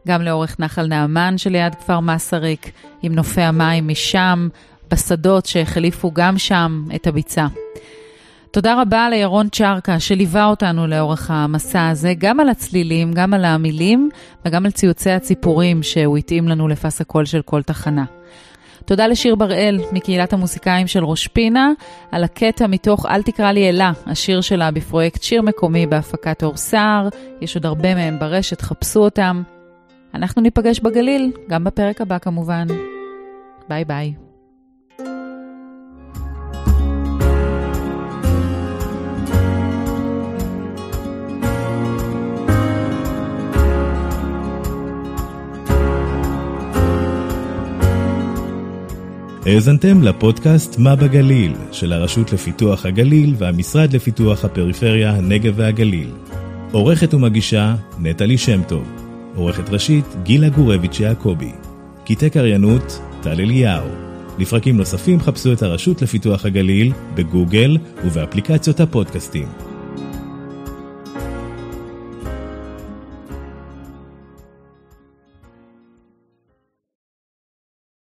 גם 0.09 0.23
לאורך 0.23 0.61
נחל 0.61 0.87
נעמן 0.87 1.39
שליד 1.39 1.75
כפר 1.75 2.01
מסריק, 2.01 2.71
עם 3.03 3.15
נופי 3.15 3.41
המים 3.41 3.89
משם, 3.89 4.49
בשדות 4.91 5.47
שהחליפו 5.47 6.11
גם 6.11 6.39
שם 6.39 6.85
את 6.95 7.07
הביצה. 7.07 7.47
תודה 8.51 8.83
רבה 8.83 9.09
לירון 9.11 9.49
צ'רקה 9.49 10.01
שליווה 10.01 10.45
אותנו 10.45 10.87
לאורך 10.87 11.31
המסע 11.31 11.89
הזה, 11.89 12.13
גם 12.19 12.41
על 12.41 12.49
הצלילים, 12.49 13.13
גם 13.13 13.35
על 13.35 13.45
המילים 13.45 14.11
וגם 14.45 14.65
על 14.67 14.71
ציוצי 14.71 15.11
הציפורים 15.11 15.83
שהוא 15.83 16.19
התאים 16.19 16.49
לנו 16.49 16.69
לפס 16.69 17.01
הקול 17.01 17.25
של 17.25 17.43
כל 17.43 17.63
תחנה. 17.63 18.05
תודה 18.85 19.07
לשיר 19.07 19.35
בראל 19.35 19.81
מקהילת 19.93 20.33
המוסיקאים 20.33 20.87
של 20.87 21.05
ראש 21.05 21.29
פינה, 21.29 21.71
על 22.13 22.25
הקטע 22.25 22.67
מתוך 22.67 23.07
"אל 23.07 23.23
תקרא 23.23 23.53
לי 23.53 23.69
אלה", 23.69 23.93
השיר 24.07 24.41
שלה 24.41 24.71
בפרויקט 24.71 25.23
שיר 25.23 25.43
מקומי 25.43 25.87
בהפקת 25.87 26.43
אור 26.43 26.57
סער, 26.57 27.09
יש 27.41 27.55
עוד 27.57 27.67
הרבה 27.67 27.95
מהם 27.95 28.19
ברשת, 28.19 28.61
חפשו 28.61 29.01
אותם. 29.01 29.43
אנחנו 30.15 30.43
ניפגש 30.43 30.81
בגליל, 30.81 31.33
גם 31.49 31.65
בפרק 31.65 32.01
הבא 32.01 32.19
כמובן. 32.19 32.67
ביי 33.69 33.85
ביי. 33.85 34.32
האזנתם 49.47 50.03
לפודקאסט 50.03 50.79
מה 50.79 50.97
בגליל 50.97 51.53
של 51.73 51.93
הרשות 51.93 52.33
לפיתוח 52.33 52.87
הגליל 52.87 53.35
והמשרד 53.39 53.93
לפיתוח 53.93 54.45
הפריפריה, 54.45 55.11
הנגב 55.11 55.53
והגליל. 55.57 56.11
עורכת 56.73 57.15
ומגישה 57.15 57.75
נטלי 57.99 58.39
שם 58.39 58.63
טוב. 58.69 58.93
עורכת 59.35 59.71
ראשית 59.71 60.05
גילה 60.23 60.49
גורביץ' 60.49 61.01
יעקבי. 61.01 61.53
קטעי 62.05 62.31
קריינות 62.31 63.01
טל 63.23 63.41
אליהו. 63.41 63.89
לפרקים 64.39 64.77
נוספים 64.77 65.21
חפשו 65.21 65.53
את 65.53 65.63
הרשות 65.63 66.03
לפיתוח 66.03 66.47
הגליל 66.47 66.93
בגוגל 67.15 67.79
ובאפליקציות 68.05 68.81
הפודקאסטים. 68.81 69.72